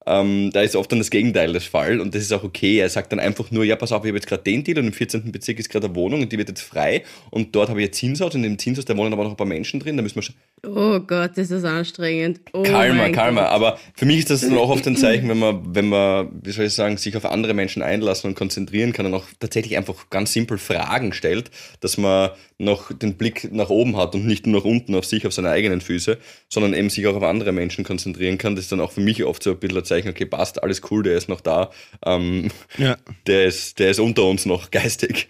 [0.10, 2.80] ähm, da ist oft dann das Gegenteil des Fall und das ist auch okay.
[2.80, 4.88] Er sagt dann einfach nur, ja, pass auf, ich habe jetzt gerade den Deal und
[4.88, 5.32] im 14.
[5.32, 8.00] Bezirk ist gerade eine Wohnung und die wird jetzt frei und dort habe ich jetzt
[8.00, 10.24] Zinshaus und im Zinshaus, da wohnen aber noch ein paar Menschen drin, da müssen wir
[10.24, 10.36] schon...
[10.66, 12.42] Oh Gott, ist das anstrengend.
[12.52, 13.44] Oh Kalmer, kalmer.
[13.44, 13.52] Gott.
[13.52, 16.52] Aber für mich ist das dann auch oft ein Zeichen, wenn man, wenn man, wie
[16.52, 20.10] soll ich sagen, sich auf andere Menschen einlassen und konzentrieren kann und auch tatsächlich einfach
[20.10, 24.60] ganz simpel Fragen stellt, dass man noch den Blick nach oben hat und nicht nur
[24.60, 26.18] nach unten auf sich, auf seine eigenen Füße,
[26.50, 28.56] sondern eben sich auch auf andere Menschen konzentrieren kann.
[28.56, 30.82] Das ist dann auch für mich oft so ein bisschen ein Zeichen, okay, passt, alles
[30.92, 31.72] cool, der ist noch da,
[32.06, 32.98] ähm, Ja.
[33.28, 35.30] der, ist, der ist unter uns noch geistig.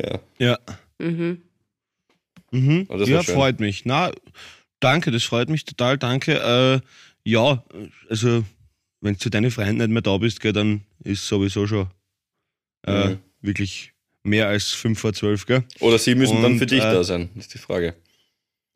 [0.00, 0.20] Ja.
[0.38, 0.58] Ja.
[0.98, 1.42] Mhm.
[2.52, 2.86] Mhm.
[2.88, 3.34] Oh, ja, schön.
[3.34, 3.84] freut mich.
[3.84, 4.10] Na,
[4.80, 6.34] danke, das freut mich total, danke.
[6.40, 6.80] Äh,
[7.28, 7.62] ja,
[8.08, 8.44] also,
[9.00, 11.88] wenn du zu deinen Freunden nicht mehr da bist, gell, dann ist sowieso schon
[12.86, 13.18] äh, Mhm.
[13.42, 15.64] wirklich mehr als 5 vor 12, gell?
[15.80, 17.94] Oder sie müssen dann Und, für dich äh, da sein, das ist die Frage.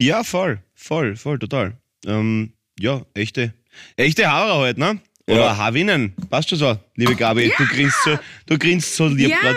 [0.00, 1.76] Ja, voll, voll, voll, total.
[2.06, 3.54] Ähm, ja, echte,
[3.96, 4.98] echte Hauer halt, ne?
[5.26, 5.56] Oder Ja.
[5.56, 7.50] Havinnen, passt schon so, liebe Gabi.
[7.56, 9.38] Du grinst so, du grinst so lieb Ja.
[9.40, 9.56] grad.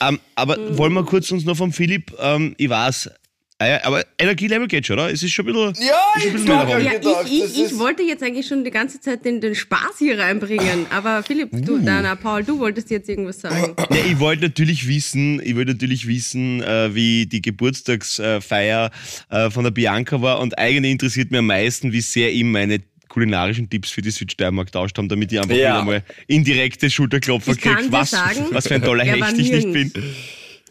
[0.00, 3.10] Ähm, aber wollen wir kurz uns noch vom Philipp, ähm, ich weiß,
[3.58, 5.10] ah ja, aber Energielevel geht schon, oder?
[5.10, 5.86] Es ist schon ein bisschen.
[5.88, 6.84] Ja, schon ein bisschen mehr darum.
[6.84, 10.18] Ja, ich, ich, ich wollte jetzt eigentlich schon die ganze Zeit den, den Spaß hier
[10.18, 11.60] reinbringen, aber Philipp, Uh.
[11.60, 13.74] du, na, na, Paul, du wolltest jetzt irgendwas sagen.
[13.90, 18.90] Ja, ich wollte natürlich wissen, ich wollte natürlich wissen, äh, wie die Geburtstagsfeier
[19.30, 22.80] äh, von der Bianca war und eigentlich interessiert mir am meisten, wie sehr ihm meine
[23.08, 25.76] kulinarischen Tipps für die Südsteiermark getauscht haben, damit ich einfach Ja.
[25.76, 29.50] wieder mal indirekte Schulterklopfer Ich kriege, was, sagen, was für ein toller er Hecht ich
[29.50, 29.92] nicht bin.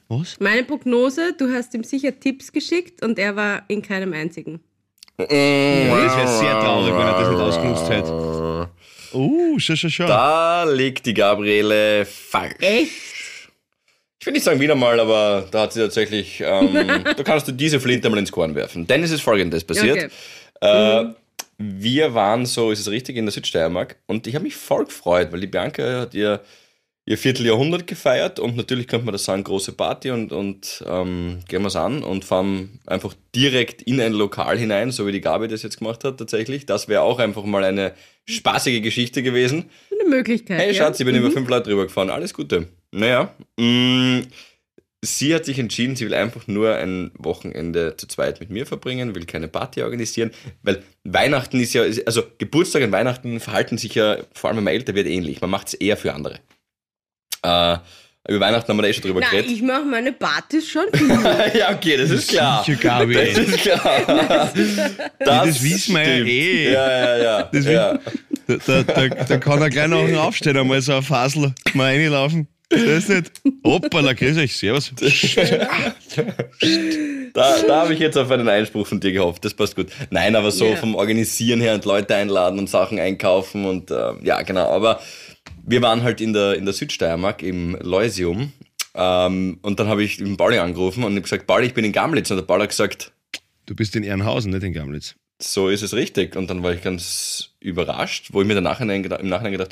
[0.10, 0.40] Was?
[0.40, 4.62] Meine Prognose, du hast ihm sicher Tipps geschickt und er war in keinem einzigen.
[5.20, 8.70] Ja, das wäre sehr traurig, wenn er das nicht ausgenutzt hätte.
[9.14, 10.08] Oh, schon, schon, schon.
[10.08, 12.56] Da liegt die Gabriele falsch.
[12.60, 12.92] Echt?
[14.20, 17.52] Ich will nicht sagen wieder mal, aber da hat sie tatsächlich, ähm, da kannst du
[17.52, 18.86] diese Flinte mal ins Korn werfen.
[18.86, 20.12] Denn es ist folgendes passiert.
[20.62, 21.06] Okay.
[21.06, 21.14] Äh,
[21.58, 25.32] wir waren so, ist es richtig, in der Südsteiermark und ich habe mich voll gefreut,
[25.32, 26.42] weil die Bianca hat ihr,
[27.08, 31.62] ihr Vierteljahrhundert gefeiert und natürlich könnte man das sagen, große Party und, und ähm, gehen
[31.62, 35.48] wir es an und fahren einfach direkt in ein Lokal hinein, so wie die Gabi
[35.48, 36.66] das jetzt gemacht hat tatsächlich.
[36.66, 37.94] Das wäre auch einfach mal eine
[38.26, 39.70] spaßige Geschichte gewesen.
[39.90, 40.60] Eine Möglichkeit.
[40.60, 40.74] Hey ja?
[40.74, 42.68] Schatz, ich bin über fünf Leute drüber gefahren, alles Gute.
[42.92, 44.24] Naja, mh,
[45.02, 49.16] sie hat sich entschieden, sie will einfach nur ein Wochenende zu zweit mit mir verbringen,
[49.16, 54.18] will keine Party organisieren, weil Weihnachten ist ja, also Geburtstag und Weihnachten verhalten sich ja,
[54.34, 55.40] vor allem wenn man älter wird, ähnlich.
[55.40, 56.42] Man macht es eher für andere.
[57.44, 57.78] Äh,
[58.30, 59.52] über Weihnachten haben wir da eh schon drüber Na, geredet.
[59.52, 60.84] ich mache meine Partys schon
[61.58, 62.62] ja, okay, das ist klar.
[62.66, 63.14] Sicher, Gabi.
[63.14, 64.52] Das ist klar.
[65.20, 66.74] das wissen wir ja eh.
[66.74, 67.44] Ja, ja, ja.
[67.44, 68.00] Das ja.
[68.48, 72.48] Da, da, da, da kann er gleich noch aufstehen, einmal so auf Hasel mal reinlaufen.
[72.70, 73.32] Das ist nicht.
[73.64, 74.92] Hoppala, grüß euch, servus.
[77.34, 79.46] Da, da habe ich jetzt auf einen Einspruch von dir gehofft.
[79.46, 79.88] Das passt gut.
[80.10, 80.76] Nein, aber so Ja.
[80.76, 84.70] vom Organisieren her und Leute einladen und Sachen einkaufen und äh, ja, genau.
[84.72, 85.00] Aber
[85.68, 88.54] wir waren halt in der, in der Südsteiermark im Leusium
[88.96, 91.92] ähm, und dann habe ich den Pauli angerufen und habe gesagt, Pauli, ich bin in
[91.92, 92.32] Gamlitz.
[92.32, 93.12] Und der Pauli hat gesagt,
[93.68, 95.16] Du bist in Ehrenhausen, nicht in Gamlitz.
[95.42, 96.36] so ist es richtig.
[96.38, 99.22] Und dann war ich ganz überrascht, wo ich mir im Nachhinein gedacht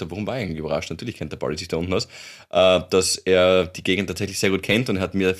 [0.01, 0.89] habe, warum war ich eigentlich überrascht?
[0.89, 2.07] Natürlich kennt der Pauli sich da unten aus,
[2.51, 5.35] äh, dass er die Gegend tatsächlich sehr gut kennt und er hat mir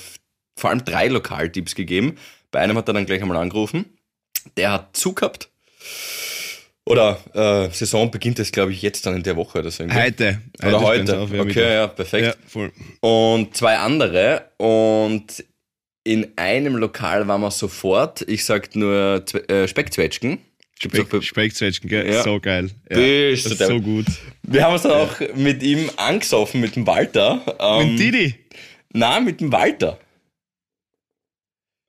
[0.58, 2.16] vor allem drei Lokaltipps gegeben.
[2.50, 3.84] Bei einem hat er dann gleich einmal angerufen.
[4.56, 5.50] Der hat zu gehabt.
[6.88, 9.84] Oder äh, Saison beginnt jetzt, glaube ich, jetzt dann in der Woche oder so.
[9.92, 10.40] Heute.
[10.62, 11.04] Oder heute.
[11.04, 12.38] ganz auf, ja, okay, ja, perfekt.
[12.54, 12.70] Ja.
[13.00, 14.50] Und zwei andere.
[14.58, 15.44] Und
[16.04, 20.38] in einem Lokal waren wir sofort, ich sag nur äh, Speckzwetschgen.
[20.78, 22.12] Speck, Speckzwetschgen, gell?
[22.12, 22.22] Ja.
[22.22, 22.70] So geil.
[22.88, 24.06] Ja, das ist so gut.
[24.42, 27.42] Wir haben uns dann auch mit ihm angesoffen, mit dem Walter.
[27.58, 28.34] Ähm, Mit Didi.
[28.92, 29.98] Nein, mit dem Walter.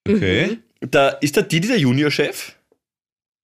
[0.08, 0.58] Okay.
[0.80, 2.56] Da, ist der Didi der Juniorchef?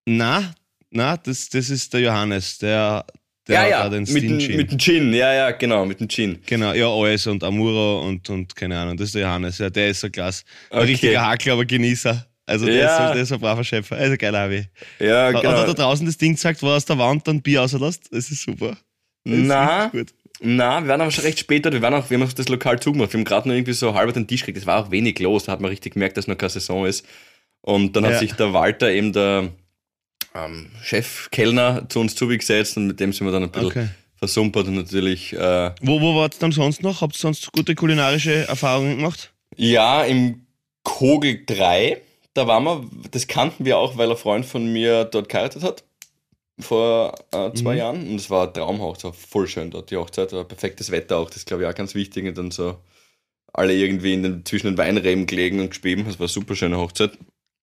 [0.05, 0.55] Na,
[0.93, 3.05] na, das, das ist der Johannes, der,
[3.47, 5.13] der ja, hat ja, den mit, dem- Stin mit dem Gin.
[5.13, 6.39] Ja, ja, genau, mit dem Gin.
[6.45, 9.89] Genau, ja, alles und Amuro und, und keine Ahnung, das ist der Johannes, ja, der
[9.89, 10.43] ist so klasse.
[10.69, 10.91] Ein Okay.
[10.91, 12.25] richtiger Hackler, aber Genießer.
[12.45, 12.87] Also der, Ja.
[12.87, 13.95] ist so, der ist ein braver Schäfer.
[13.95, 14.65] Also geil, Abi.
[14.99, 15.73] Ja, Hat er da genau.
[15.73, 18.09] draußen das Ding gesagt, wo er aus der Wand dann Bier rauslässt?
[18.11, 18.77] Das ist super.
[19.23, 20.07] Das ist Na, gut.
[20.41, 21.73] na, wir waren aber schon recht spät dort.
[21.73, 23.13] Wir, waren auch, wir haben auch das Lokal zugemacht.
[23.13, 24.57] Wir haben gerade nur irgendwie so halb den Tisch gekriegt.
[24.57, 25.45] Es war auch wenig los.
[25.45, 27.05] Da hat man richtig gemerkt, dass noch keine Saison ist.
[27.61, 28.19] Und dann hat Ja.
[28.19, 29.47] sich der Walter, eben der
[30.35, 33.87] ähm, Chefkellner, zu uns zugesetzt und mit dem sind wir dann ein bisschen Okay.
[34.17, 35.33] versumpert und natürlich.
[35.33, 37.01] Äh, Wo, wo wart ihr dann sonst noch?
[37.01, 39.31] Habt ihr sonst gute kulinarische Erfahrungen gemacht?
[39.55, 40.45] ja, im
[40.83, 42.01] Kogel 3,
[42.33, 45.83] da waren wir, das kannten wir auch, weil ein Freund von mir dort geheiratet hat.
[46.59, 47.77] Vor äh, zwei Mhm.
[47.79, 48.07] Jahren.
[48.09, 50.33] Und es war ein Traumhoch, es war voll schön dort, die Hochzeit.
[50.33, 52.25] War perfektes Wetter auch, das ist, glaube ich auch ganz wichtig.
[52.27, 52.77] Und dann so
[53.53, 56.03] alle irgendwie in den, zwischen den Weinreben gelegen und gespieben.
[56.05, 57.11] Das war eine super schöne Hochzeit.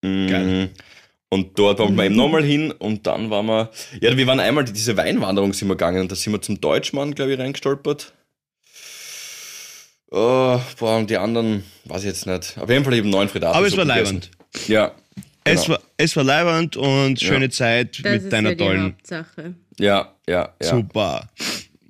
[0.03, 0.27] Mm.
[0.29, 0.71] Geil.
[1.33, 4.65] Und dort waren wir eben nochmal hin und dann waren wir, ja, wir waren einmal,
[4.65, 8.13] die- diese Weinwanderung sind wir gegangen und da sind wir zum Deutschmann, glaube ich, reingestolpert.
[10.11, 12.59] Oh, boah, und die anderen, weiß ich jetzt nicht.
[12.59, 13.57] Auf jeden Fall eben neun Frittata.
[13.57, 14.31] Aber es war leibend.
[14.67, 14.93] Ja.
[15.45, 15.75] Es, genau.
[15.79, 17.29] war, es war leibend und Ja.
[17.29, 18.83] schöne Zeit Das mit ist deiner ja die tollen.
[18.83, 19.55] Hauptsache.
[19.79, 20.69] Ja, ja, ja.
[20.69, 21.29] Super.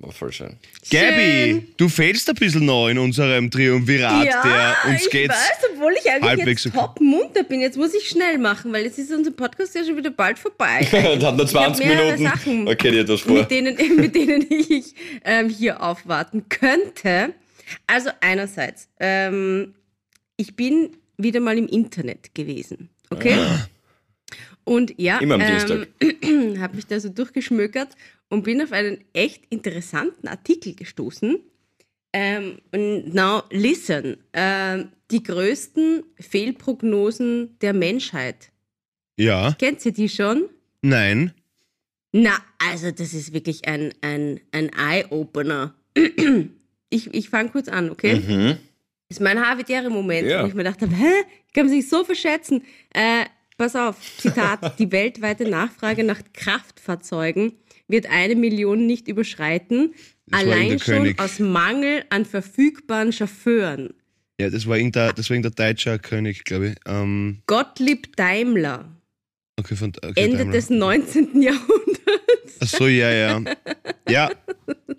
[0.01, 0.57] War voll schön.
[0.89, 5.35] Gabi, du fehlst ein bisschen noch in unserem Triumvirat, der uns ich geht's.
[5.35, 6.75] weiß, obwohl ich eigentlich jetzt okay.
[6.75, 7.61] top munter bin.
[7.61, 10.87] Jetzt muss ich schnell machen, weil jetzt ist unser Podcast ja schon wieder bald vorbei.
[10.91, 12.23] Das hat nur Ich hab 20 mehrere Minuten.
[12.23, 13.33] Sachen, Okay, dir etwas vor.
[13.33, 17.33] mit denen, mit denen ich ähm, hier aufwarten könnte.
[17.85, 19.75] Also einerseits, ähm,
[20.35, 23.37] ich bin wieder mal im Internet gewesen, okay?
[24.63, 27.89] Und ja, Immer am ähm, habe mich da so durchgeschmökert
[28.31, 31.37] und bin auf einen echt interessanten Artikel gestoßen.
[32.13, 38.51] Ähm, und now listen, ähm, die größten Fehlprognosen der Menschheit.
[39.17, 40.49] Ja, Kennt ihr die schon?
[40.81, 41.33] nein.
[42.13, 45.75] Na, also das ist wirklich ein, ein, ein Eye-Opener.
[46.93, 48.15] Ich, ich fange kurz an, okay?
[48.15, 48.47] Mhm.
[49.07, 50.43] Das ist mein Havidere-Moment, Ja.
[50.43, 52.65] wo ich mir gedacht habe, hä, ich kann sich so verschätzen.
[52.93, 53.23] Äh,
[53.57, 57.53] pass auf, Zitat, die weltweite Nachfrage nach Kraftfahrzeugen
[57.91, 59.93] wird eine Million nicht überschreiten,
[60.27, 61.19] Das allein schon König.
[61.19, 63.93] aus Mangel an verfügbaren Chauffeuren.
[64.39, 66.75] Ja, das war irgendein, das war irgendein deutscher König, glaube ich.
[66.87, 68.85] Ähm, Gottlieb Daimler,
[69.59, 70.53] okay, von, okay, Ende Daimler.
[70.53, 71.41] des 19.
[71.41, 72.57] Jahrhunderts.
[72.63, 73.41] Ach so, ja, ja.
[74.09, 74.31] Ja.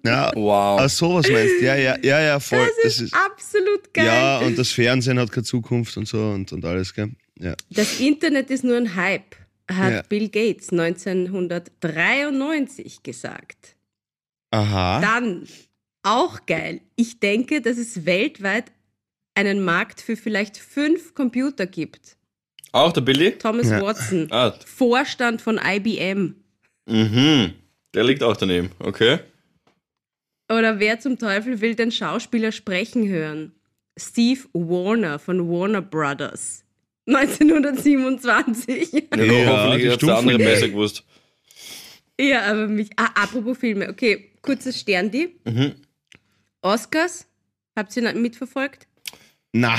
[0.05, 0.81] Ja, Wow.
[0.81, 1.65] ach sowas meinst du?
[1.65, 2.69] Ja, ja, ja, ja, voll.
[2.83, 4.07] Das ist absolut geil.
[4.07, 7.11] ja, und das Fernsehen hat keine Zukunft und so und, und alles, gell?
[7.39, 7.55] Ja.
[7.71, 9.37] Das Internet ist nur ein Hype,
[9.71, 10.03] hat Ja.
[10.03, 13.77] Bill Gates 1993 gesagt.
[14.51, 15.01] Aha.
[15.01, 15.47] Dann,
[16.03, 18.71] auch geil, ich denke, dass es weltweit
[19.35, 22.17] einen Markt für vielleicht fünf Computer gibt.
[22.73, 23.33] Auch der Billy?
[23.39, 23.81] Thomas Ja.
[23.83, 26.35] Watson, Ah, Vorstand von IBM.
[26.87, 27.53] mhm.
[27.95, 28.71] Der liegt auch daneben.
[28.79, 29.19] Okay.
[30.51, 33.53] Oder wer zum Teufel will den Schauspieler sprechen hören?
[33.99, 36.65] Steve Warner von Warner Brothers.
[37.07, 38.93] 1927.
[38.93, 41.05] Ja, Ja, hoffentlich hat der andere besser gewusst.
[42.21, 42.91] Ja, aber mich.
[42.97, 43.89] Ah, apropos Filme.
[43.89, 45.37] Okay, kurzes Sterndi.
[45.45, 45.75] Mhm.
[46.63, 47.27] Oscars.
[47.77, 48.87] Habt ihr mitverfolgt?
[49.53, 49.77] Na.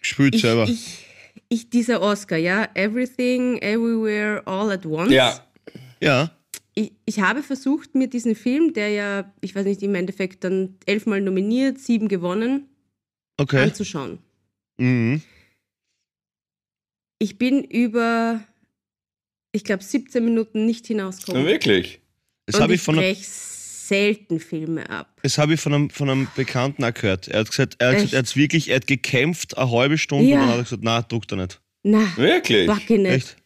[0.00, 0.66] Spült Ich, selber.
[0.68, 1.04] ich,
[1.48, 2.68] ich, dieser Oscar, ja.
[2.74, 5.12] Everything, Everywhere, All at Once.
[5.12, 5.44] Ja.
[6.00, 6.30] ja.
[6.74, 10.76] Ich, ich habe versucht, mir diesen Film, der ja, ich weiß nicht, im Endeffekt dann
[10.86, 12.68] elfmal nominiert, sieben gewonnen,
[13.36, 13.62] Okay.
[13.64, 14.18] anzuschauen.
[14.78, 15.20] Mhm.
[17.18, 18.42] Ich bin über,
[19.52, 21.46] ich glaube, 17 Minuten nicht Ja, hinausgekommen.
[21.46, 22.00] wirklich.
[22.46, 25.18] Das Und habe ich von einem- selten Filme ab.
[25.22, 27.26] das hab ich von, einem, von einem Bekannten auch gehört.
[27.28, 30.28] Er hat gesagt, er hat, gesagt, er hat's wirklich, er hat gekämpft eine halbe Stunde
[30.30, 30.34] Ja.
[30.36, 31.60] und dann hat er gesagt, na, druckt er nicht.
[31.84, 32.66] Na, Wirklich.
[32.66, 33.12] backe nicht.
[33.14, 33.36] Echt?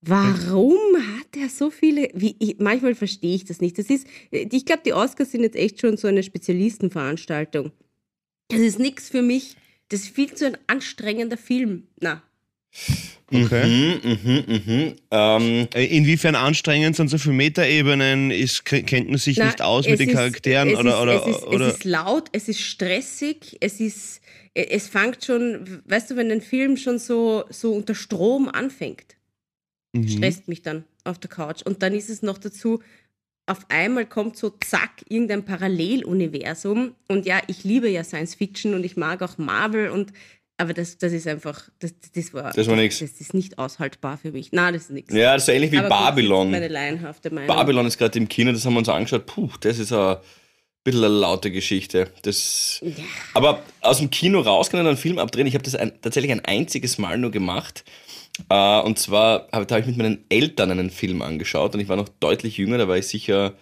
[0.00, 0.78] Warum
[1.18, 2.08] hat er so viele?
[2.14, 3.78] Wie, ich, manchmal verstehe ich das nicht.
[3.78, 7.70] Das ist, ich glaube, die Oscars sind jetzt echt schon so eine Spezialistenveranstaltung.
[8.48, 9.56] Das ist nichts für mich.
[9.90, 11.86] Das ist viel zu ein anstrengender Film.
[12.00, 12.22] Na,
[13.34, 13.98] Okay.
[14.02, 14.94] Mhm, mhm, mhm.
[15.10, 18.30] Ähm, Äh, Inwiefern anstrengend sind so viele Metaebenen?
[18.30, 20.68] Ist, kennt man sich Na, nicht aus mit den ist- Charakteren?
[20.70, 24.20] es oder, ist, oder, es, ist, oder, es ist laut, es ist stressig, es ist,
[24.54, 29.16] es fängt schon, weißt du, wenn ein Film schon so, so unter Strom anfängt,
[29.94, 30.08] Mhm.
[30.08, 31.60] stresst mich dann auf der Couch.
[31.62, 32.82] Und dann ist es noch dazu,
[33.46, 36.94] auf einmal kommt so zack irgendein Paralleluniversum.
[37.08, 40.12] Und ja, ich liebe ja Science Fiction und ich mag auch Marvel und
[40.62, 42.98] aber das, das ist einfach, das, das war, Das war nix.
[43.00, 44.50] Das ist nicht aushaltbar für mich.
[44.52, 45.12] Nein, das ist nichts.
[45.14, 46.50] ja, das ist ähnlich wie Aber Babylon.
[46.50, 47.54] Meine laienhafte Meinung.
[47.54, 49.26] Babylon ist gerade im Kino, das haben wir uns angeschaut.
[49.26, 50.16] Puh, das ist ein
[50.84, 52.08] bisschen eine laute Geschichte.
[52.22, 53.04] Das, Ja.
[53.34, 56.44] aber aus dem Kino rausgehen und einen Film abdrehen, ich habe das ein, tatsächlich ein
[56.44, 57.84] einziges Mal nur gemacht.
[58.48, 61.96] Äh, und zwar habe hab ich mit meinen Eltern einen Film angeschaut und ich war
[61.96, 63.54] noch deutlich jünger, da war ich sicher,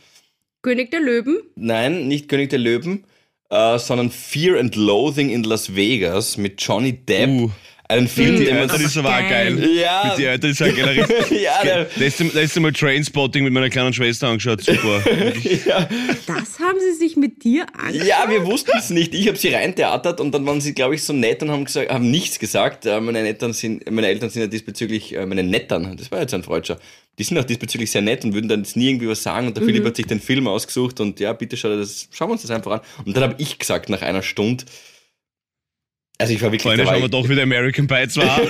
[0.63, 1.41] König der Löwen.
[1.57, 3.05] nein, nicht König der Löwen,
[3.51, 7.29] äh, sondern Fear and Loathing in Las Vegas mit Johnny Depp.
[7.29, 7.51] Uh.
[7.91, 8.63] Einen Film, Die den man...
[8.71, 9.71] Eltern ist aber auch geil.
[9.77, 10.05] Ja.
[10.09, 11.07] Mit die Eltern ist auch geil.
[11.43, 14.63] Ja, der- Letztes letzte Mal Trainspotting mit meiner kleinen Schwester angeschaut.
[14.63, 15.03] Super.
[15.67, 15.89] ja.
[16.27, 18.07] Das haben sie sich mit dir angeschaut?
[18.07, 19.15] Ja, wir wussten es nicht.
[19.15, 21.91] Ich habe sie reintheatert und dann waren sie, glaube ich, so nett und haben, gesagt,
[21.91, 22.87] haben nichts gesagt.
[22.87, 26.33] Äh, Meine Eltern sind, meine Eltern sind ja diesbezüglich, äh, meine Nettern, das war jetzt
[26.35, 26.79] ein Freudscher,
[27.19, 29.47] die sind auch diesbezüglich sehr nett und würden dann jetzt nie irgendwie was sagen.
[29.49, 32.29] Und der Philipp hat sich den Film ausgesucht und ja, bitte schau dir das, schauen
[32.29, 32.81] wir uns das einfach an.
[33.05, 34.65] Und dann habe ich gesagt, nach einer Stunde,
[36.21, 38.43] also ich war wirklich war schauen wir doch wieder American Pie 2 an.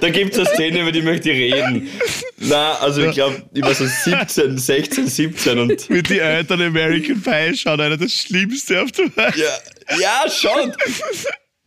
[0.00, 1.88] Da gibt es eine Szene, über die möchte ich reden.
[2.38, 7.22] Na, also ich glaube, ich war so 17, 16, 17 und mit die Eltern American
[7.22, 7.80] Pie schauen.
[7.80, 9.36] Einer das Schlimmste auf der Welt.
[9.36, 9.58] Ja,
[10.00, 10.72] ja schon.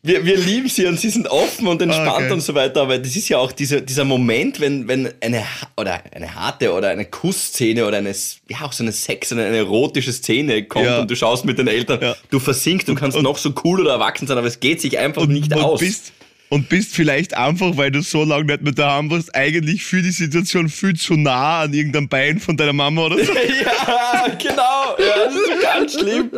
[0.04, 2.32] Wir, wir lieben sie und sie sind offen und entspannt Okay.
[2.32, 5.44] und so weiter, aber das ist ja auch dieser, dieser Moment, wenn, wenn eine,
[5.78, 8.10] oder eine harte oder eine Kussszene oder eine,
[8.50, 11.02] ja, auch so eine Sex- oder eine erotische Szene kommt Ja.
[11.02, 12.16] und du schaust mit den Eltern, Ja.
[12.32, 15.28] du versinkst, du kannst noch so cool oder erwachsen sein, aber es geht sich einfach
[15.28, 15.80] nicht und aus.
[15.80, 16.14] Bist,
[16.50, 20.12] und bist vielleicht einfach, weil du so lange nicht mehr daheim warst, eigentlich für die
[20.12, 23.32] Situation viel zu nah an irgendeinem Bein von deiner Mama oder so.
[23.66, 26.32] ja, genau, das ist ganz schlimm.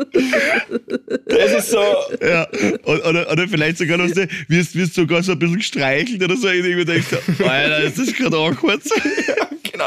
[1.25, 1.83] Das ist so,
[2.21, 2.47] Ja.
[2.85, 4.07] Oder, oder, oder vielleicht sogar noch,
[4.47, 6.47] wirst, wirst sogar so ein bisschen gestreichelt oder so.
[6.47, 7.07] Und irgendwie denkst
[7.39, 8.81] Alter, ist das gerade awkward?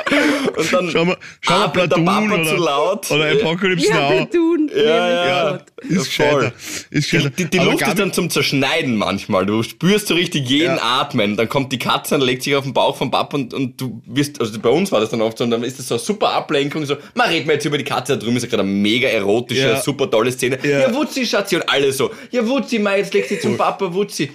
[0.04, 0.22] Genau.
[0.56, 3.10] Und dann Schau mal, schau mal Platoon Papa oder, zu laut.
[3.10, 4.24] oder Apocalypse Ja, Now.
[4.26, 4.70] tun.
[4.74, 5.26] Ja, ja.
[5.26, 6.52] Ja, ist gescheiter.
[6.90, 7.30] Ist Die, gescheiter.
[7.30, 9.46] die, die Luft ist dann zum Zerschneiden manchmal.
[9.46, 11.00] Du spürst so richtig jeden Ja.
[11.00, 11.36] Atmen.
[11.36, 14.02] Dann kommt die Katze und legt sich auf den Bauch vom Papa und, und du
[14.06, 16.02] wirst, also bei uns war das dann oft so, und dann ist das so eine
[16.02, 16.84] super Ablenkung.
[16.86, 19.08] So, man reden wir jetzt über die Katze da drüben, ist ja gerade eine mega
[19.08, 19.80] erotische, Ja.
[19.80, 20.58] super tolle Szene.
[20.62, 20.80] Ja.
[20.80, 22.10] Ja, Wutzi, Schatzi, und alle so.
[22.30, 24.30] Ja, Wutzi, Mai, jetzt legt sie zum Papa, Wutzi.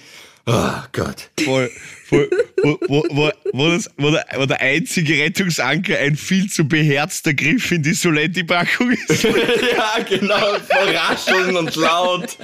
[0.48, 1.30] Oh Gott.
[1.46, 1.70] Voll,
[2.10, 2.28] voll,
[2.64, 7.34] wo, wo, wo, wo, das, wo, der, wo der einzige Rettungsanker ein viel zu beherzter
[7.36, 9.24] Griff in die Soletti-Packung ist.
[9.24, 12.38] ja, genau, voll rascheln und laut.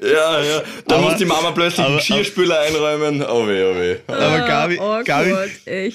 [0.00, 0.62] Ja, ja.
[0.86, 3.22] Da Aber- muss die Mama plötzlich aber- einen Geschirrspüler einräumen.
[3.22, 3.96] Oh weh, oh weh.
[4.06, 5.30] Aber Gabi, oh Gabi,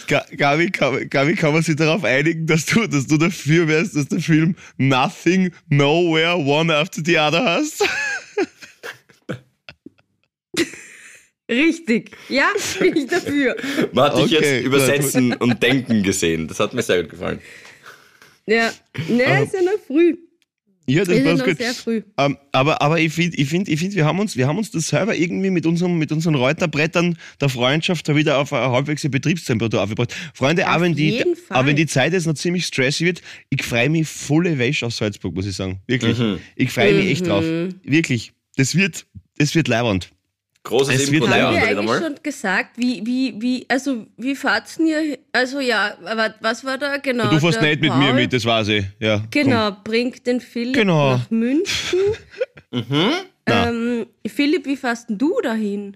[0.07, 3.95] Gott, Gabi, Gabi, Gabi, kann man sich darauf einigen, dass du, dass du dafür wärst,
[3.95, 7.81] dass der Film Nothing, Nowhere, One After the Other hast?
[11.49, 12.11] Richtig.
[12.29, 13.55] Ja, bin ich dafür.
[13.93, 16.47] Man hat dich Okay, jetzt übersetzen und denken gesehen.
[16.47, 17.39] Das hat mir sehr gut gefallen.
[18.47, 18.71] Ja,
[19.07, 20.15] ne, ist ja noch früh.
[20.87, 21.57] Ja, das Ist ja passt noch gut.
[21.57, 22.01] sehr früh.
[22.17, 24.69] Ähm, aber, aber ich finde, ich find, ich find, wir, haben uns, wir haben uns
[24.69, 29.01] das selber irgendwie mit, unserem, mit unseren Reuterbrettern der Freundschaft da wieder auf eine halbwegs
[29.01, 30.13] Betriebstemperatur aufgebracht.
[30.35, 31.57] Freunde, auch Auf wenn, die, Fall.
[31.57, 34.93] auch wenn die Zeit jetzt noch ziemlich stressig wird, ich freue mich volle Wäsche auf
[34.93, 35.79] Salzburg, muss ich sagen.
[35.87, 36.19] Wirklich.
[36.19, 36.39] Mhm.
[36.55, 37.43] Ich freue mich echt drauf.
[37.43, 37.79] Mhm.
[37.83, 38.33] Wirklich.
[38.55, 40.11] Das wird, das wird leibernd.
[40.65, 42.01] Großes Es wird Input Haben wir wieder eigentlich mal.
[42.01, 45.17] schon gesagt, wie, wie, wie, also wie fahrt's denn ihr?
[45.31, 47.29] Also ja, aber was war da genau?
[47.29, 48.13] du fährst nicht mit mir Paul?
[48.13, 48.85] mit, das weiß ich.
[48.99, 51.13] Ja, Genau, bringt den Philipp Genau.
[51.15, 51.99] nach München.
[52.71, 53.11] Mhm.
[53.45, 55.95] Ähm, Philipp, wie fährst du dahin?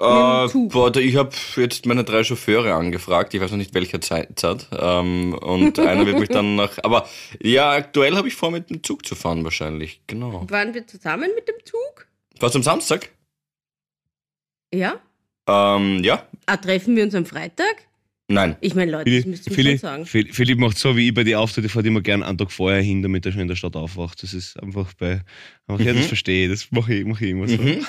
[0.00, 0.04] Äh,
[0.44, 0.72] dem Zug.
[0.72, 3.34] boah, ich habe jetzt meine drei Chauffeure angefragt.
[3.34, 4.38] Ich weiß noch nicht, welcher Zeit.
[4.38, 4.66] Zeit.
[4.72, 6.78] Ähm, und einer wird mich dann nach.
[6.84, 7.06] Aber
[7.42, 10.00] ja, aktuell habe ich vor, mit dem Zug zu fahren, wahrscheinlich.
[10.06, 10.46] Genau.
[10.48, 12.06] Waren wir zusammen mit dem Zug?
[12.40, 13.10] Was am Samstag?
[14.72, 15.00] Ja?
[15.48, 16.26] Ähm, ja?
[16.46, 17.76] Ah, treffen wir uns am Freitag?
[18.30, 18.56] Nein.
[18.60, 20.06] Ich meine, Leute, das Philipp, müsst ihr mir schon Philipp, sagen.
[20.06, 22.82] Philipp, Philipp macht so wie ich bei den Auftritte, fahrt immer gern einen Tag vorher
[22.82, 24.22] hin, damit er schon in der Stadt aufwacht.
[24.22, 25.22] Das ist einfach bei.
[25.66, 26.08] Einfach, Ja, das Mhm.
[26.08, 27.56] verstehe ich, das mache ich, mach ich immer so.
[27.56, 27.86] Mhm.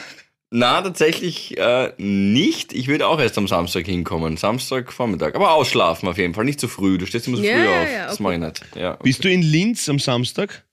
[0.52, 2.74] Na, tatsächlich äh, nicht.
[2.74, 4.36] Ich würde auch erst am Samstag hinkommen.
[4.38, 5.36] Samstag Vormittag.
[5.36, 6.46] Aber ausschlafen auf jeden Fall.
[6.46, 6.98] Nicht zu früh.
[6.98, 7.88] Du stehst immer so Ja, früh ja, auf.
[7.92, 8.24] ja, Das okay.
[8.24, 8.66] mache ich nicht.
[8.76, 9.04] Ja, okay.
[9.04, 10.64] Bist du in Linz am Samstag,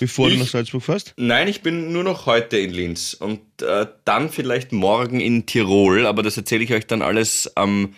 [0.00, 1.14] bevor Ich- du nach Salzburg fährst?
[1.16, 6.06] Nein, ich bin nur noch heute in Linz und äh, dann vielleicht morgen in Tirol,
[6.06, 7.94] aber das erzähle ich euch dann alles am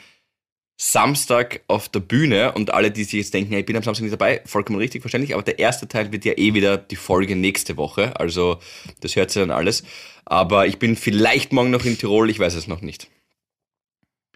[0.79, 4.03] Samstag auf der Bühne und alle, die sich jetzt denken, ja, ich bin am Samstag
[4.03, 7.35] nicht dabei, vollkommen richtig wahrscheinlich, aber der erste Teil wird ja eh wieder die Folge
[7.35, 8.59] nächste Woche, also
[9.01, 9.85] das hört ihr dann alles.
[10.27, 13.09] Aber ich bin vielleicht morgen noch in Tirol, ich weiß es noch nicht.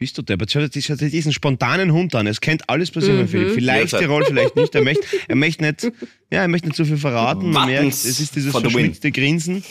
[0.00, 0.50] Bist du deppert?
[0.50, 2.26] Schau dir dir diesen spontanen Hund an.
[2.26, 3.28] Es könnte alles passieren, Mhm.
[3.28, 3.52] Philipp.
[3.54, 4.00] Vielleicht Jederzeit.
[4.00, 4.74] Tirol, vielleicht nicht.
[4.74, 5.82] Er möchte, er möchte nicht,
[6.30, 7.50] ja, er möchte nicht so viel verraten.
[7.50, 9.62] Man merkt, es ist dieses verschmitzte Grinsen.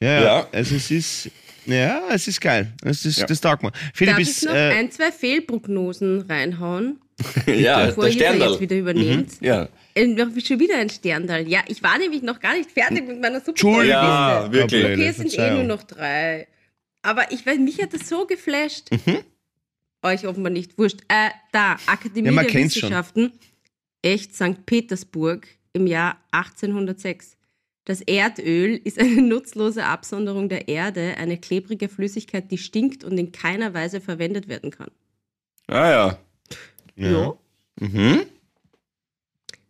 [0.00, 0.48] Ja, ja.
[0.52, 1.30] Also es ist,
[1.66, 2.72] ja, es ist geil.
[2.84, 3.26] Es ist, Ja.
[3.26, 3.72] Das taugt mir.
[3.94, 7.00] Philipp Darf ich ist, noch äh, ein, zwei Fehlprognosen reinhauen,
[7.46, 8.60] ja, bevor der ihr da jetzt Sterndal.
[8.60, 9.32] wieder übernehmt?
[9.40, 9.68] Ja.
[9.96, 11.48] Äh, noch schon wieder ein Sterndal.
[11.48, 13.88] Ja, ich war nämlich noch gar nicht fertig mit meiner super Entschuldigung.
[13.90, 14.84] ja, wirklich.
[14.84, 16.46] Okay, es sind eh nur noch drei.
[17.02, 18.90] Aber ich weiß, mich hat das so geflasht.
[18.92, 19.18] Mhm.
[20.02, 20.78] Euch offenbar nicht.
[20.78, 21.00] Wurscht.
[21.08, 22.54] Äh, da, Akademie Ja, der.
[22.54, 23.32] Wissenschaften.
[24.02, 24.64] Echt St.
[24.64, 27.36] Petersburg im Jahr 1806.
[27.84, 33.32] Das Erdöl ist eine nutzlose Absonderung der Erde, eine klebrige Flüssigkeit, die stinkt und in
[33.32, 34.90] keiner Weise verwendet werden kann.
[35.66, 36.18] Ah ja.
[36.96, 37.34] ja.
[37.80, 38.22] Mhm.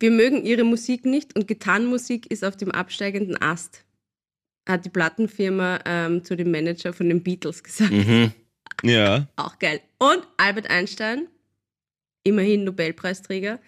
[0.01, 3.85] Wir mögen ihre Musik nicht und Gitarrenmusik ist auf dem absteigenden Ast.
[4.68, 7.91] hat die Plattenfirma ähm, zu dem Manager von den Beatles gesagt.
[7.93, 8.33] Mhm.
[8.85, 9.26] Ja.
[9.37, 9.81] Auch geil.
[9.99, 11.26] Und Albert Einstein,
[12.24, 13.59] immerhin Nobelpreisträger,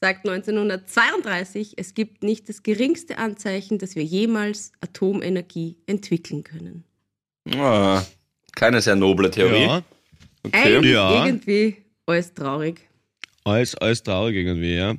[0.00, 6.84] sagt 1932, es gibt nicht das geringste Anzeichen, dass wir jemals Atomenergie entwickeln können.
[7.54, 8.04] Ah,
[8.54, 9.62] keine sehr noble Theorie.
[9.62, 9.82] Ja.
[10.42, 10.76] Okay.
[10.76, 11.26] Eigentlich Ja.
[11.26, 12.80] irgendwie alles traurig.
[13.44, 14.94] Alles, alles traurig irgendwie, ja.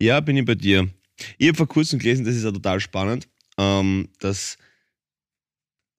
[0.00, 0.88] Ja, bin ich bei dir.
[1.38, 4.56] Ich habe vor kurzem gelesen, das ist ja total spannend, ähm, dass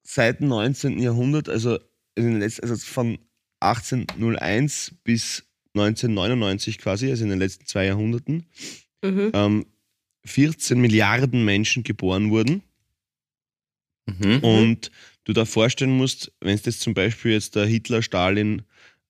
[0.02, 0.98] seit dem 19.
[0.98, 1.78] Jahrhundert, also,
[2.16, 3.18] in den letzten, also von
[3.60, 5.44] 1801 bis
[5.74, 8.46] 1999 quasi, also in den letzten zwei Jahrhunderten,
[9.04, 9.30] Mhm.
[9.34, 9.66] ähm,
[10.24, 12.62] 14 Milliarden Menschen geboren wurden.
[14.06, 14.38] Mhm.
[14.38, 14.90] Und
[15.24, 18.62] du da vorstellen musst, wenn es das zum Beispiel jetzt der Hitler, Stalin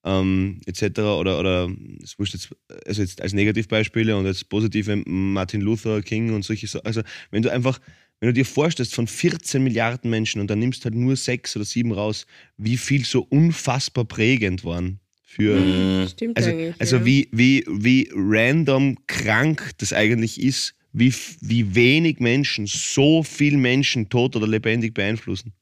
[0.03, 0.99] ähm, etc.
[0.99, 1.69] oder, oder
[2.03, 2.49] es wurscht jetzt,
[2.85, 6.85] also jetzt als Negativbeispiele und als positive Martin Luther King und solche Sachen.
[6.85, 7.01] Also
[7.31, 7.79] wenn du einfach,
[8.25, 11.63] wenn du dir vorstellst von 14 Milliarden Menschen und dann nimmst halt nur sechs oder
[11.63, 12.25] sieben raus,
[12.57, 15.55] wie viel so unfassbar prägend waren für.
[15.59, 16.07] Mhm.
[16.07, 16.73] Stimmt Also, eigentlich.
[16.79, 17.05] also ja.
[17.05, 24.09] wie, wie, wie random krank das eigentlich ist, wie, wie wenig Menschen so viel Menschen
[24.09, 25.53] tot oder lebendig beeinflussen.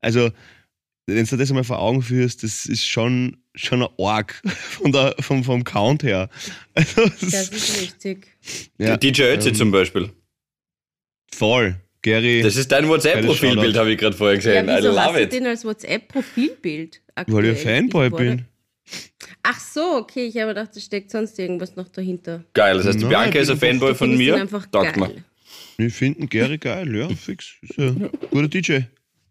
[0.00, 0.30] Also,
[1.06, 5.16] wenn du das einmal vor Augen führst, das ist schon, schon ein Org von der,
[5.18, 6.30] vom, vom Count her.
[6.74, 8.28] Also, das Das ist, ist richtig.
[8.78, 10.10] ja, DJ Ötzi ähm, zum Beispiel.
[11.32, 11.80] voll.
[12.04, 14.68] Gary, Das ist dein WhatsApp-Profilbild, habe ich gerade vorher Ja, gesehen.
[14.68, 15.32] I wieso hast love du it.
[15.32, 18.44] den als WhatsApp-Profilbild weil ich ein Fanboy bin.
[19.42, 22.44] Ach so, okay, ich habe gedacht, da steckt sonst irgendwas noch dahinter.
[22.52, 24.36] Geil, das heißt, die Nein, Bianca ist ein Fanboy von mir.
[24.36, 25.24] einfach geil.
[25.78, 27.54] Wir finden Gary geil, ja, fix.
[27.62, 28.80] Ist ein guter DJ.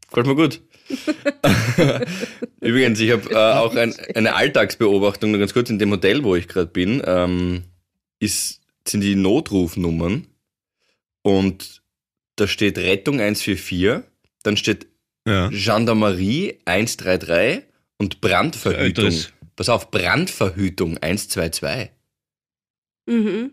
[0.09, 0.61] Gefällt mir gut.
[2.61, 6.35] Übrigens, ich habe äh, auch ein, eine Alltagsbeobachtung, nur ganz kurz in dem Hotel, wo
[6.35, 7.63] ich gerade bin, ähm,
[8.19, 10.25] ist, sind die Notrufnummern
[11.21, 11.82] und
[12.35, 14.03] da steht Rettung 144,
[14.43, 14.87] dann steht
[15.27, 15.49] Ja.
[15.49, 17.63] Gendarmerie 133
[17.97, 19.05] und Brandverhütung.
[19.05, 19.31] Älteres.
[19.55, 21.89] Pass auf, Brandverhütung 122.
[23.05, 23.51] Mhm.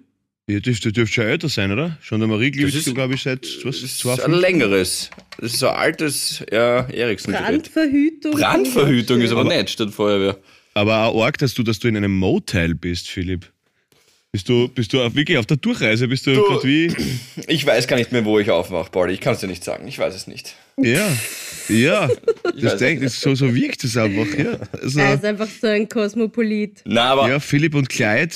[0.48, 1.96] Ja, das, das dürfte schon älter sein, oder?
[2.08, 4.34] Gendarmerie gibt ist- es, glaube ich, seit was, Das ist 2005?
[4.34, 5.10] ein längeres.
[5.38, 7.44] Das ist so ein altes ja, Ericsson-Gerät.
[7.46, 8.32] Brandverhütung.
[8.32, 10.38] Brandverhütung ist aber Aber- nett statt Feuerwehr.
[10.74, 13.52] Aber auch arg, dass du, dass du in einem Motel bist, Philipp.
[14.32, 16.06] Bist du, bist du auf, wirklich auf der Durchreise?
[16.06, 16.94] Bist du, Du- gerade wie?
[17.48, 19.14] Ich weiß gar nicht mehr, wo ich aufmache, Pauli.
[19.14, 19.88] Ich kann es dir nicht sagen.
[19.88, 20.54] Ich weiß es nicht.
[20.76, 21.08] Ja,
[21.68, 22.08] ja.
[22.60, 24.26] Das denk, das, so, so wirkt es einfach.
[24.38, 26.82] Ja, also, Er ist einfach so ein Kosmopolit.
[26.84, 28.32] Na, aber ja Philipp und Clyde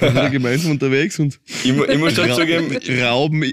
[0.00, 3.52] sind gemeinsam unterwegs und ich, ich muss schon zugeben, rauben,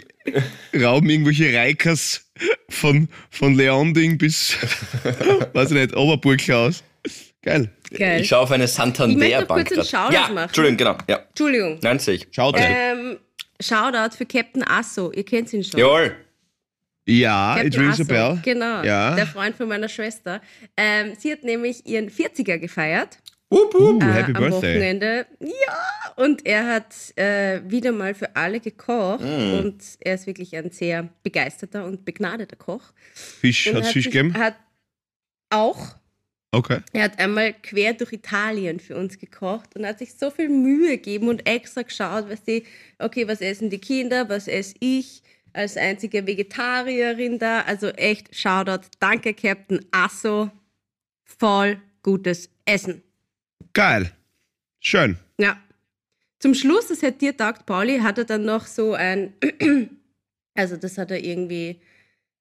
[0.75, 2.25] rauben irgendwelche Reikers
[2.69, 4.55] von, von Leonding bis,
[5.53, 6.83] weiß ich nicht, Oberburglau aus.
[7.47, 7.69] Geil.
[7.91, 8.21] Geil.
[8.21, 9.67] ich schaue auf eine Ich möchte Santander-Bank.
[9.69, 9.87] kurz einen.
[9.87, 10.37] Shoutout Ja, machen.
[10.47, 10.97] Entschuldigung, genau.
[11.07, 11.17] Ja.
[11.29, 11.79] Entschuldigung.
[11.81, 12.27] Nein, sehe ich.
[12.31, 13.17] Schaut Ähm,
[13.59, 15.11] Shoutout für Captain Asso.
[15.13, 15.79] Ihr kennt ihn schon.
[15.79, 16.15] Jawohl.
[17.09, 18.05] Ja, Captain it rings a Asso.
[18.05, 18.39] bell.
[18.43, 19.15] Genau, Ja.
[19.15, 20.41] der Freund von meiner Schwester.
[20.75, 23.17] Ähm, sie hat nämlich ihren 40er gefeiert
[23.49, 24.03] Wupp, wupp.
[24.03, 24.75] Uh, äh, happy am birthday.
[24.75, 25.25] Wochenende.
[25.39, 29.53] Ja, und er hat äh, wieder mal für alle gekocht Mm.
[29.59, 32.81] und er ist wirklich ein sehr begeisterter und begnadeter Koch.
[33.13, 34.37] Fisch, Und hat es hat Fisch sich- gegeben?
[34.37, 34.55] Hat
[35.49, 35.95] auch.
[36.51, 36.79] Okay.
[36.93, 40.91] Er hat einmal quer durch Italien für uns gekocht und hat sich so viel Mühe
[40.97, 42.63] gegeben und extra geschaut, was die,
[42.99, 45.21] okay, was essen die Kinder, was esse ich
[45.53, 47.61] als einzige Vegetarierin da.
[47.61, 48.87] Also echt Shoutout.
[48.99, 50.51] Danke, Captain Asso.
[51.25, 53.03] Voll gutes Essen.
[53.73, 54.11] Geil.
[54.79, 55.17] Schön.
[55.37, 55.57] Ja.
[56.39, 59.33] Zum Schluss, das hat dir taugt, Pauli, hat er dann noch so ein,
[60.53, 61.81] also das hat er irgendwie,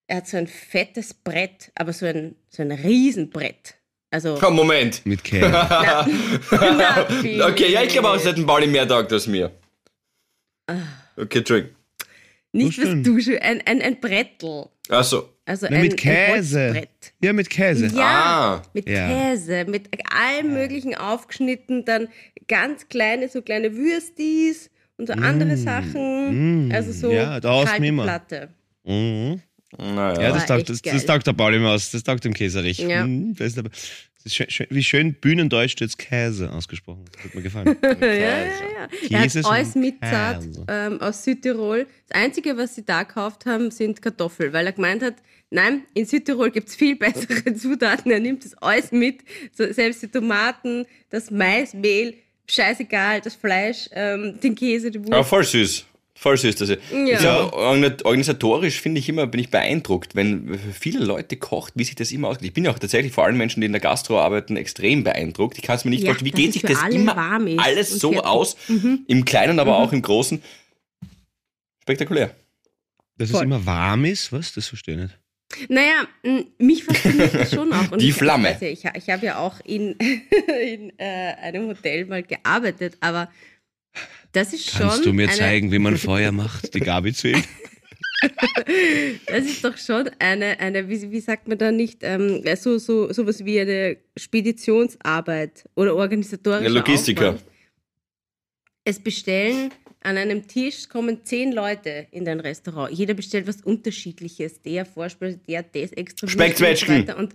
[0.06, 3.74] er hat so ein fettes Brett, aber so ein, so ein Riesenbrett.
[4.10, 5.04] Also, Komm, Moment.
[5.04, 5.48] Mit Käse.
[5.50, 6.06] na.
[7.48, 9.50] Okay, ja, ich glaube auch, es hat ein Pauli mehr taugt als mir.
[10.68, 10.76] Ah.
[11.16, 11.74] Okay, Entschuldigung.
[12.52, 13.02] Nicht Was was denn?
[13.04, 14.66] du schon, ein, ein, ein Brettel.
[14.88, 15.28] Achso.
[15.44, 16.64] Also Na, ein, mit ein Käse.
[16.68, 17.12] Holzbrett.
[17.22, 17.86] Ja, mit Käse.
[17.88, 18.62] Ja, Ah.
[18.72, 19.08] mit Ja.
[19.08, 22.08] Käse, mit allem möglichen aufgeschnitten, dann
[22.48, 26.68] ganz kleine, so kleine Würstis und so andere Sachen.
[26.68, 27.64] mm, also so ja, da.
[27.64, 28.48] Platte.
[28.84, 29.42] Mhm.
[29.78, 30.20] Naja.
[30.22, 31.90] Ja, das taugt, das, das taugt der Pauli aus.
[31.90, 32.78] Das taugt dem Käserich.
[32.78, 33.06] Ja.
[33.06, 37.04] Mhm, das ist aber, das ist schön, schön, wie schön bühnendeutsch jetzt Käse ausgesprochen.
[37.12, 37.76] Das hat mir gefallen.
[38.00, 38.88] Ja, ja, ja.
[39.10, 40.64] Er hat alles Käse.
[40.68, 41.86] ähm, aus Südtirol.
[42.08, 45.14] Das Einzige, was sie da gekauft haben, sind Kartoffeln, weil er gemeint hat,
[45.50, 48.10] nein, in Südtirol gibt es viel bessere Zutaten.
[48.10, 49.20] Er nimmt das alles mit,
[49.52, 52.14] so, selbst die Tomaten, das Mais, Mehl,
[52.48, 55.28] scheißegal, das Fleisch, ähm, den Käse, die Wurst.
[55.28, 55.84] voll süß.
[56.18, 56.56] Voll süß.
[56.56, 56.80] Das ist.
[56.92, 57.20] Ja.
[57.20, 61.94] Ja organ- organisatorisch finde ich immer, bin ich beeindruckt, wenn viele Leute kocht, wie sich
[61.94, 62.48] das immer ausgeht.
[62.48, 65.58] Ich bin ja auch tatsächlich vor allem Menschen, die in der Gastro arbeiten, extrem beeindruckt.
[65.58, 67.46] Ich kann es mir nicht Ja, vorstellen, wie dass geht es sich das immer warm
[67.46, 68.26] ist alles so fertig.
[68.28, 68.56] aus?
[69.06, 70.42] Im Kleinen, aber auch im Großen.
[71.82, 72.34] Spektakulär.
[73.18, 73.40] Dass Voll.
[73.40, 74.32] es immer warm ist?
[74.32, 74.52] Was?
[74.54, 75.18] Das verstehe ich nicht.
[75.70, 76.06] Naja,
[76.58, 77.90] mich fasziniert das schon auch.
[77.92, 78.48] Und Die ich- Flamme.
[78.48, 79.92] Also ich, ich habe ja auch in,
[80.72, 83.30] in äh, einem Hotel mal gearbeitet, aber
[84.36, 84.88] das ist schon.
[84.88, 86.74] Kannst du mir eine, zeigen, wie man Feuer macht?
[86.74, 87.42] Die Gabi zu ihm.
[89.26, 93.12] Das ist doch schon eine, eine wie, wie sagt man da nicht, ähm, so, so,
[93.12, 97.28] sowas wie eine Speditionsarbeit oder organisatorische Ja, Logistiker.
[97.34, 97.44] Aufwand.
[98.84, 99.70] Es bestellen
[100.00, 102.96] an einem Tisch kommen zehn Leute in dein Restaurant.
[102.96, 104.62] Jeder bestellt was Unterschiedliches.
[104.62, 106.26] Der Vorspeise, der das extra.
[106.26, 107.02] Speckzwetschgen.
[107.10, 107.34] Und, und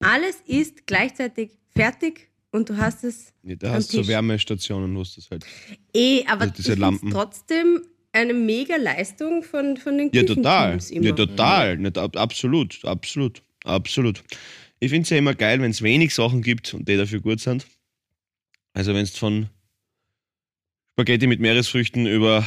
[0.00, 4.08] alles ist gleichzeitig fertig und du hast es Ja, da hast du so.
[4.08, 5.44] Wärmestationen, wo es das halt.
[5.94, 7.10] eh, aber Also diese ich find's Lampen.
[7.10, 7.82] trotzdem
[8.12, 10.78] eine mega Leistung von, von den Ja, total.
[10.90, 11.06] Immer.
[11.06, 11.78] Ja, total.
[11.78, 14.22] Nicht, ab, absolut, absolut, absolut.
[14.80, 17.40] Ich finde es ja immer geil, wenn es wenig Sachen gibt und die dafür gut
[17.40, 17.66] sind.
[18.74, 19.48] Also wenn es von
[20.94, 22.46] Spaghetti mit Meeresfrüchten über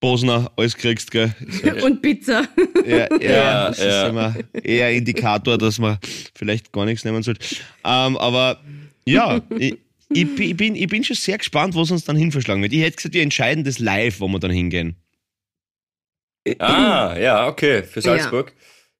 [0.00, 1.34] Bosner alles kriegst, gell?
[1.46, 2.46] Ist Und Pizza.
[2.84, 4.02] eher, eher, Ja, das ja.
[4.04, 5.98] ist immer eher Indikator, dass man
[6.34, 7.40] vielleicht gar nichts nehmen sollte.
[7.84, 8.62] Ähm, aber
[9.06, 9.78] ja, ich,
[10.10, 12.72] ich, bin- ich, bin, ich bin schon sehr gespannt, wo es uns dann hinverschlagen wird.
[12.72, 14.96] Ich hätte gesagt, wir entscheiden das live, wo wir dann hingehen.
[16.58, 17.82] Ah, ja, okay.
[17.82, 18.52] Für Salzburg.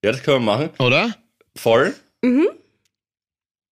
[0.05, 0.71] Ja, das können wir machen.
[0.79, 1.17] Oder?
[1.57, 1.95] Voll.
[2.23, 2.49] Mhm.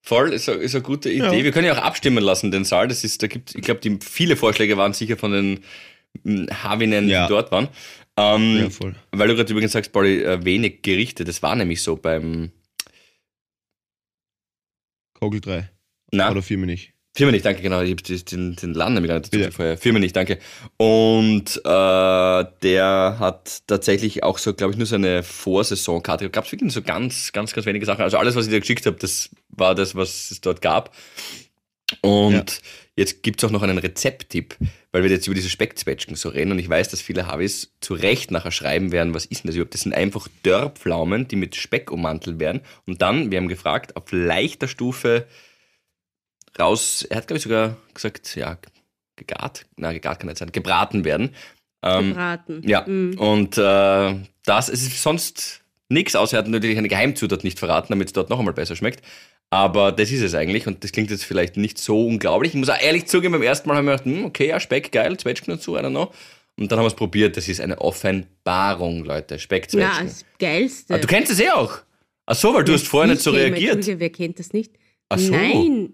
[0.04, 1.24] Voll ist, eine- ist eine gute Idee.
[1.24, 1.32] Ja.
[1.44, 2.88] Wir können ja auch abstimmen lassen, den Saal.
[2.88, 5.60] Das ist, da gibt, ich glaube, die viele Vorschläge waren sicher von den
[6.24, 7.26] mm, Havinen, Ja.
[7.26, 7.68] die dort waren.
[8.18, 8.94] Ähm, Ja, voll.
[9.12, 11.24] Weil du gerade übrigens sagst, Pauli, äh, wenig Gerichte.
[11.24, 12.50] Das war nämlich so beim.
[15.14, 15.70] Kogel 3.
[16.12, 16.92] Na, Oder Firma nicht.
[17.14, 17.82] Firma nicht, danke, genau.
[17.82, 19.76] Ich habe den, den Laden nämlich gar nicht dazu vorher.
[19.76, 20.38] Firma nicht, danke.
[20.78, 26.30] Und äh, der hat tatsächlich auch so, glaube ich, nur so eine Vorsaisonkarte.
[26.30, 28.02] Gab es wirklich so ganz, ganz, ganz wenige Sachen.
[28.02, 30.94] Also alles, was ich dir geschickt habe, das war das, was es dort gab.
[32.00, 32.62] Und
[32.96, 34.56] jetzt gibt es auch noch einen Rezepttipp,
[34.90, 37.92] weil wir jetzt über diese Speckzwetschgen so reden und ich weiß, dass viele Havis zu
[37.92, 39.74] Recht nachher schreiben werden, was ist denn das überhaupt?
[39.74, 44.04] Das sind einfach Dörrpflaumen, die mit Speck ummantelt werden und dann, wir haben gefragt, auf
[44.10, 45.26] leichter Stufe
[46.58, 48.58] raus, er hat glaube ich sogar gesagt, ja,
[49.16, 51.34] gegart, na gegart kann nicht sein, gebraten werden.
[51.84, 52.62] Ähm, Gebraten.
[52.64, 53.18] ja, Mhm.
[53.18, 57.88] und äh, das es ist sonst nichts, außer er hat natürlich eine Geheimzutat nicht verraten,
[57.90, 59.04] damit es dort noch einmal besser schmeckt.
[59.50, 62.52] Aber das ist es eigentlich und das klingt jetzt vielleicht nicht so unglaublich.
[62.54, 64.90] Ich muss auch ehrlich zugeben, beim ersten Mal haben wir gedacht, hm, okay, ja, Speck,
[64.92, 66.10] geil, Zwetschgen dazu, I don't know.
[66.58, 70.06] Und dann haben wir es probiert, das ist eine Offenbarung, Leute, Ja, Speckzwetschgen.
[70.06, 70.94] das Geilste.
[70.94, 71.78] ah, du kennst es eh auch.
[72.24, 73.74] Ach so, weil du hast vorher nicht so Ich reagiert.
[73.76, 74.72] Entschuldige, wer kennt das nicht?
[75.08, 75.32] Ach so.
[75.32, 75.92] Nein.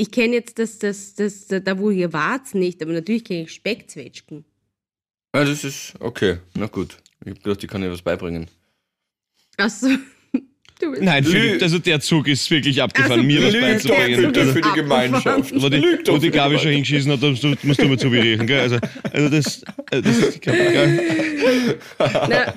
[0.00, 3.52] Ich kenne jetzt das, das, das, da wo ihr wart nicht, aber natürlich kenne ich
[3.52, 4.44] Speckzwetschgen.
[5.34, 6.96] Ja, das ist okay, na gut.
[7.24, 8.48] Ich gedacht, ich kann dir was beibringen.
[9.56, 9.88] Achso.
[10.80, 14.26] Du bist Nein, Lü- Philipp, also der Zug ist wirklich abgefahren, Also, mir was beizubringen.
[14.26, 15.52] Also, ist für die Gemeinschaft.
[15.60, 18.08] wo die, Lügt wo die Gabi schon hingeschissen hat, musst du, musst du mal zu
[18.08, 18.60] riechen, gell?
[18.60, 18.78] Also,
[19.12, 21.78] also das, äh, das ist geil.
[21.98, 22.54] Na,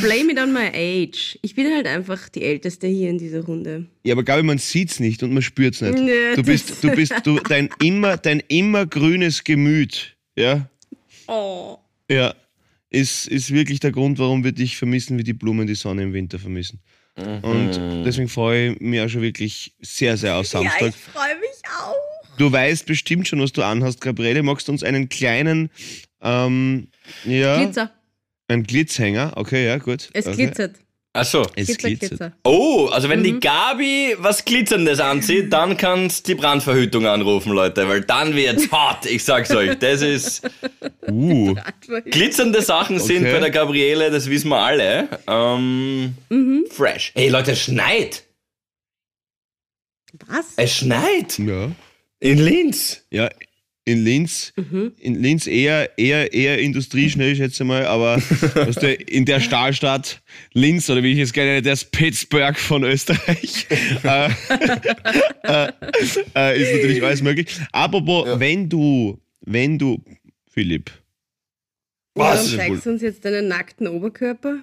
[0.00, 1.38] blame it on my age.
[1.42, 3.86] Ich bin halt einfach die Älteste hier in dieser Runde.
[4.04, 5.94] Ja, aber Gabi, man sieht's nicht und man spürt's nicht.
[5.98, 10.68] Nee, du bist, du bist, du, dein immer, dein immer grünes Gemüt, ja,
[11.28, 11.78] Oh.
[12.10, 12.34] ja,
[12.90, 16.12] ist, ist wirklich der Grund, warum wir dich vermissen, wie die Blumen die Sonne im
[16.12, 16.80] Winter vermissen.
[17.16, 20.88] Und deswegen freue ich mich auch schon wirklich sehr, sehr auf Ja, Samstag.
[20.88, 21.50] ich freue mich
[21.80, 22.36] auch.
[22.38, 24.42] Du weißt bestimmt schon, was du anhast, Gabriele.
[24.42, 25.70] Magst du uns einen kleinen,
[26.22, 26.88] ähm,
[27.24, 27.90] ja, Glitzer.
[28.48, 29.32] einen Glitzhänger?
[29.36, 30.08] Okay, ja, gut.
[30.14, 30.46] Es okay.
[30.46, 30.76] glitzert.
[31.14, 31.42] Ach so.
[31.54, 32.08] Es Glitzer, glitzert.
[32.08, 32.32] Glitzer.
[32.44, 33.24] Oh, also wenn Mhm.
[33.24, 39.04] die Gabi was Glitzerndes anzieht, dann kannst die Brandverhütung anrufen, Leute, weil dann wird's hart.
[39.04, 40.40] Ich sag's euch, das ist
[41.08, 41.54] Uh,
[42.10, 43.32] glitzernde Sachen sind Okay.
[43.32, 45.08] bei der Gabriele, das wissen wir alle.
[45.26, 46.64] Ähm, Mhm.
[46.70, 47.12] Fresh.
[47.14, 48.24] Hey Leute, es schneit.
[50.26, 50.46] Was?
[50.56, 51.72] Es schneit ja.
[52.20, 53.04] in Linz.
[53.10, 53.30] Ja,
[53.84, 54.92] in Linz, Mhm.
[54.98, 58.16] in Linz eher, eher, eher industrieschnell, schätze ich mal, aber
[58.54, 60.22] weißt du, in der Stahlstadt
[60.52, 63.66] Linz, oder wie ich es gerne nenne, der Pittsburgh von Österreich,
[64.04, 64.28] äh,
[65.42, 65.72] äh,
[66.36, 67.48] äh, ist natürlich alles möglich.
[67.72, 68.38] Apropos, Ja.
[68.38, 70.00] wenn du, wenn du,
[70.52, 70.90] Philipp,
[72.14, 72.54] Warum Was?
[72.54, 74.58] zeigst du uns jetzt deinen nackten Oberkörper?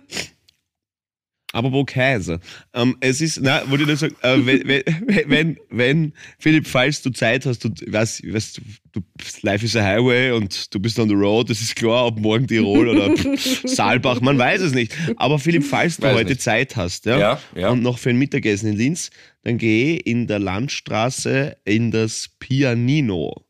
[1.52, 2.40] Apropos Käse.
[2.76, 4.84] Ähm, es ist, na, wollte ich nur sagen, äh, wenn, wenn,
[5.30, 8.62] wenn, wenn, Philipp, falls du Zeit hast, du ich weiß, ich weiß, du,
[8.92, 9.02] du,
[9.42, 12.46] life is a highway und du bist on the road, das ist klar, ob morgen
[12.46, 13.12] Tirol oder
[13.66, 14.96] Saalbach, man weiß es nicht.
[15.16, 16.42] Aber Philipp, falls du Weiß heute nicht.
[16.42, 17.70] Zeit hast, ja, Ja, ja.
[17.72, 19.10] und noch für ein Mittagessen in Linz,
[19.42, 23.44] dann geh in der Landstraße in das Pianino.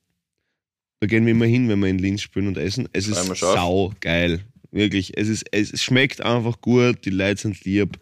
[1.02, 2.90] Da gehen wir immer hin, wenn wir in Linz spielen und essen.
[2.92, 4.42] Es ist sau geil.
[4.72, 5.18] Wirklich.
[5.18, 7.98] Es, ist, es schmeckt einfach gut, die Leute sind lieb.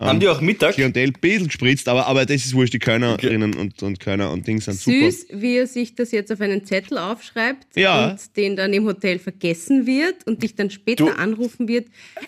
[0.00, 0.74] Haben die auch Mittag?
[0.76, 4.46] Klientel ein bisschen gespritzt, aber, aber das ist wurscht, die Körnerinnen und, und Körner und
[4.48, 5.10] Dings sind super.
[5.10, 8.12] Süß, wie er sich das jetzt auf einen Zettel aufschreibt Ja.
[8.12, 11.88] und den dann im Hotel vergessen wird und dich dann später Du- anrufen wird.
[12.16, 12.22] Äh,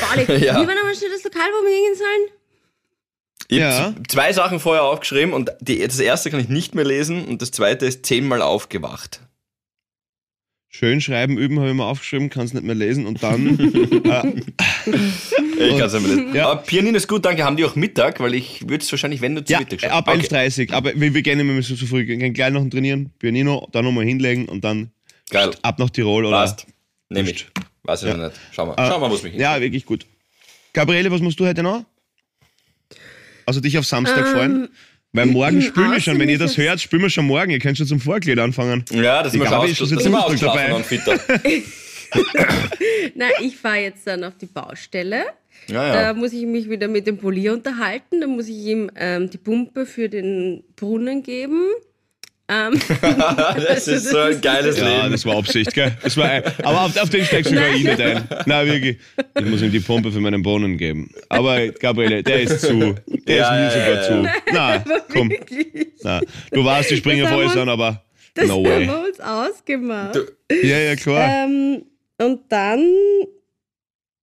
[0.00, 0.54] Pauli, Ja.
[0.60, 2.38] wie war nochmal schnell das Lokal, wo wir hingehen sollen?
[3.46, 3.78] Ich Ja.
[3.84, 7.40] habe zwei Sachen vorher aufgeschrieben und die, das erste kann ich nicht mehr lesen und
[7.40, 9.20] das zweite ist zehnmal aufgewacht.
[10.82, 13.56] Schön schreiben, üben, habe ich mir aufgeschrieben, kann es nicht mehr lesen und dann.
[14.04, 14.42] äh,
[14.84, 16.34] Ich kann es nicht mehr lesen.
[16.34, 16.50] Ja.
[16.50, 17.44] Aber Pianin ist gut, danke.
[17.44, 18.18] Haben die auch Mittag?
[18.18, 19.90] Weil ich würde es wahrscheinlich, wenn du zu ja, Mittag schauen.
[19.92, 20.74] ab 11.30 Uhr.
[20.74, 22.04] Aber wir, wir gehen immer so, so früh.
[22.08, 24.90] Wir gehen gleich noch trainieren, Pianino, dann nochmal hinlegen und dann
[25.30, 25.52] Geil.
[25.62, 26.38] ab nach Tirol oder.
[26.38, 26.66] Passt.
[27.10, 27.46] Nehme ich.
[27.84, 28.40] Weiß ich noch nicht.
[28.50, 28.72] Schau mal.
[28.74, 30.04] Äh, Schau mal, wo es mich Ja, wirklich gut.
[30.72, 31.84] Gabriele, was musst du heute noch?
[33.46, 34.68] Also dich auf Samstag Ähm, freuen?
[35.14, 36.18] Weil morgen ich spielen wir schon.
[36.18, 37.50] Wenn ihr das hört, spielen wir schon morgen.
[37.50, 38.84] Ihr könnt schon zum Vorglied anfangen.
[38.90, 40.74] Ja, das wir Gabi schon ist schon aus- seit da ausgeschlafen dabei.
[40.74, 41.18] und fitter.
[43.14, 45.24] Na, ich fahre jetzt dann auf die Baustelle.
[45.68, 46.14] Ja, Da ja.
[46.14, 48.20] muss ich mich wieder mit dem Polier unterhalten.
[48.20, 51.62] Da muss ich ihm ähm, die Pumpe für den Brunnen geben.
[52.54, 52.78] Ähm,
[53.56, 55.12] das ist so ein geiles Ja, Leben.
[55.12, 55.96] das war Absicht, gell?
[56.02, 58.28] Das war ein, aber auf, auf den steigst sogar ich nicht ein.
[58.46, 58.98] Nein, wirklich.
[59.38, 61.10] Ich muss ihm die Pumpe für meinen Bohnen geben.
[61.28, 62.94] Aber Gabriele, der ist zu.
[63.26, 64.52] Der Ja, ist mir ja, sogar ja, zu.
[64.52, 65.32] Nein, komm.
[66.02, 66.22] Nein.
[66.50, 70.16] Du weißt, die Das voll wir an, aber Das no haben wir uns ausgemacht.
[70.16, 70.26] Du-
[70.66, 71.44] Ja, ja, klar.
[71.46, 71.84] Ähm,
[72.18, 72.84] und dann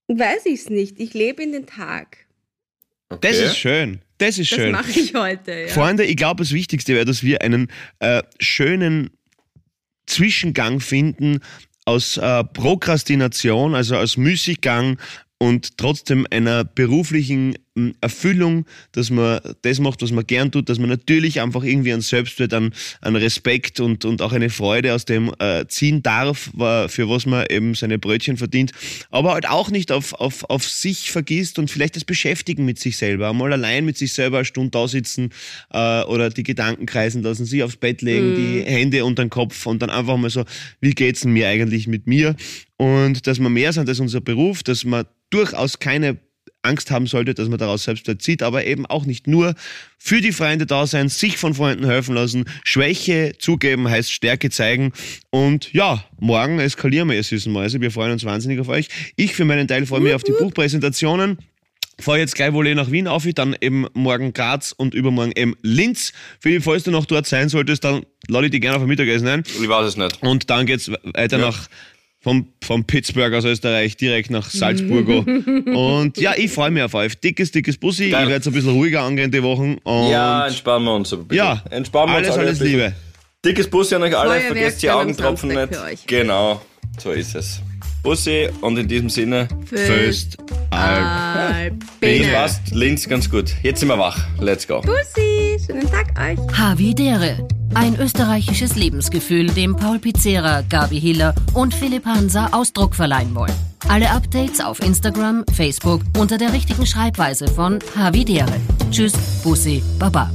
[0.08, 1.00] weiß ich es nicht.
[1.00, 2.18] Ich lebe in den Tag.
[3.10, 3.46] Das Okay.
[3.46, 4.02] ist schön.
[4.20, 4.72] Das ist Das schön.
[4.72, 5.52] mache ich heute.
[5.52, 5.68] Ja.
[5.70, 7.68] Freunde, ich glaube, das Wichtigste wäre, dass wir einen
[8.00, 9.10] äh, schönen
[10.06, 11.40] Zwischengang finden
[11.86, 15.00] aus äh, Prokrastination, also aus Müßiggang
[15.40, 17.56] und trotzdem einer beruflichen
[18.02, 22.02] Erfüllung, dass man das macht, was man gern tut, dass man natürlich einfach irgendwie einen
[22.02, 26.52] Selbstwert, einen, einen Respekt und, und auch eine Freude aus dem äh, ziehen darf,
[26.88, 28.72] für was man eben seine Brötchen verdient,
[29.10, 32.98] aber halt auch nicht auf, auf, auf sich vergisst und vielleicht das Beschäftigen mit sich
[32.98, 35.30] selber, einmal allein mit sich selber eine Stunde da sitzen
[35.72, 39.66] äh, oder die Gedanken kreisen lassen, sich aufs Bett legen, die Hände unter den Kopf
[39.66, 40.46] und dann einfach mal so,
[40.82, 42.36] wie geht's denn mir eigentlich mit mir?
[42.78, 46.18] Und dass wir mehr sind als unser Beruf, dass man durchaus keine
[46.70, 49.56] Angst haben sollte, dass man daraus Selbstwert zieht, aber eben auch nicht nur
[49.98, 54.94] für die Freunde da sein, sich von Freunden helfen lassen, Schwäche zugeben heißt Stärke zeigen
[55.32, 58.88] und ja, morgen eskalieren wir, ihr süßen Mäuse, wir freuen uns wahnsinnig auf euch.
[59.16, 61.38] Ich für meinen Teil freue mich auf die Buchpräsentationen.
[62.00, 65.56] Fahre jetzt gleich wohl eh nach Wien auf, dann eben morgen Graz und übermorgen eben
[65.62, 66.14] Linz.
[66.40, 69.28] Philipp, falls du noch dort sein solltest, dann lade ich dich gerne auf ein Mittagessen
[69.28, 69.44] ein.
[69.62, 70.24] Ich weiß es nicht.
[70.24, 71.48] Und dann geht's weiter Ja.
[71.48, 71.68] nach
[72.22, 75.20] vom, vom Pittsburgh aus Österreich direkt nach Salzburgo.
[76.00, 77.20] und ja, ich freue mich auf euch.
[77.20, 78.10] Dickes, dickes Bussi.
[78.10, 78.24] Geil.
[78.24, 79.78] Ich werde es ein bisschen ruhiger angehen die Wochen.
[79.84, 81.46] Und Ja, entspannen wir uns ein bisschen.
[81.46, 82.60] ja, entspannen wir alles, uns alle alles.
[82.60, 82.94] Liebe.
[83.46, 86.08] Dickes Bussi an euch alle, vergesst die Augentropfen nicht.
[86.08, 86.62] Genau,
[86.98, 87.62] so ist es.
[88.04, 90.38] Bussi und in diesem Sinne, Föst,
[90.70, 91.74] Alp.
[92.02, 93.54] das passt, Linz ganz gut.
[93.64, 94.18] Jetzt sind wir wach.
[94.40, 94.82] Let's go.
[94.82, 96.40] Bussi, schönen Tag euch.
[96.58, 97.48] Havidere.
[97.76, 103.54] Ein österreichisches Lebensgefühl, dem Paul Pizzera, Gabi Hiller und Philipp Hansa Ausdruck verleihen wollen.
[103.88, 108.60] Alle Updates auf Instagram, Facebook unter der richtigen Schreibweise von Havidere.
[108.92, 110.32] Tschüss, Bussi, Baba.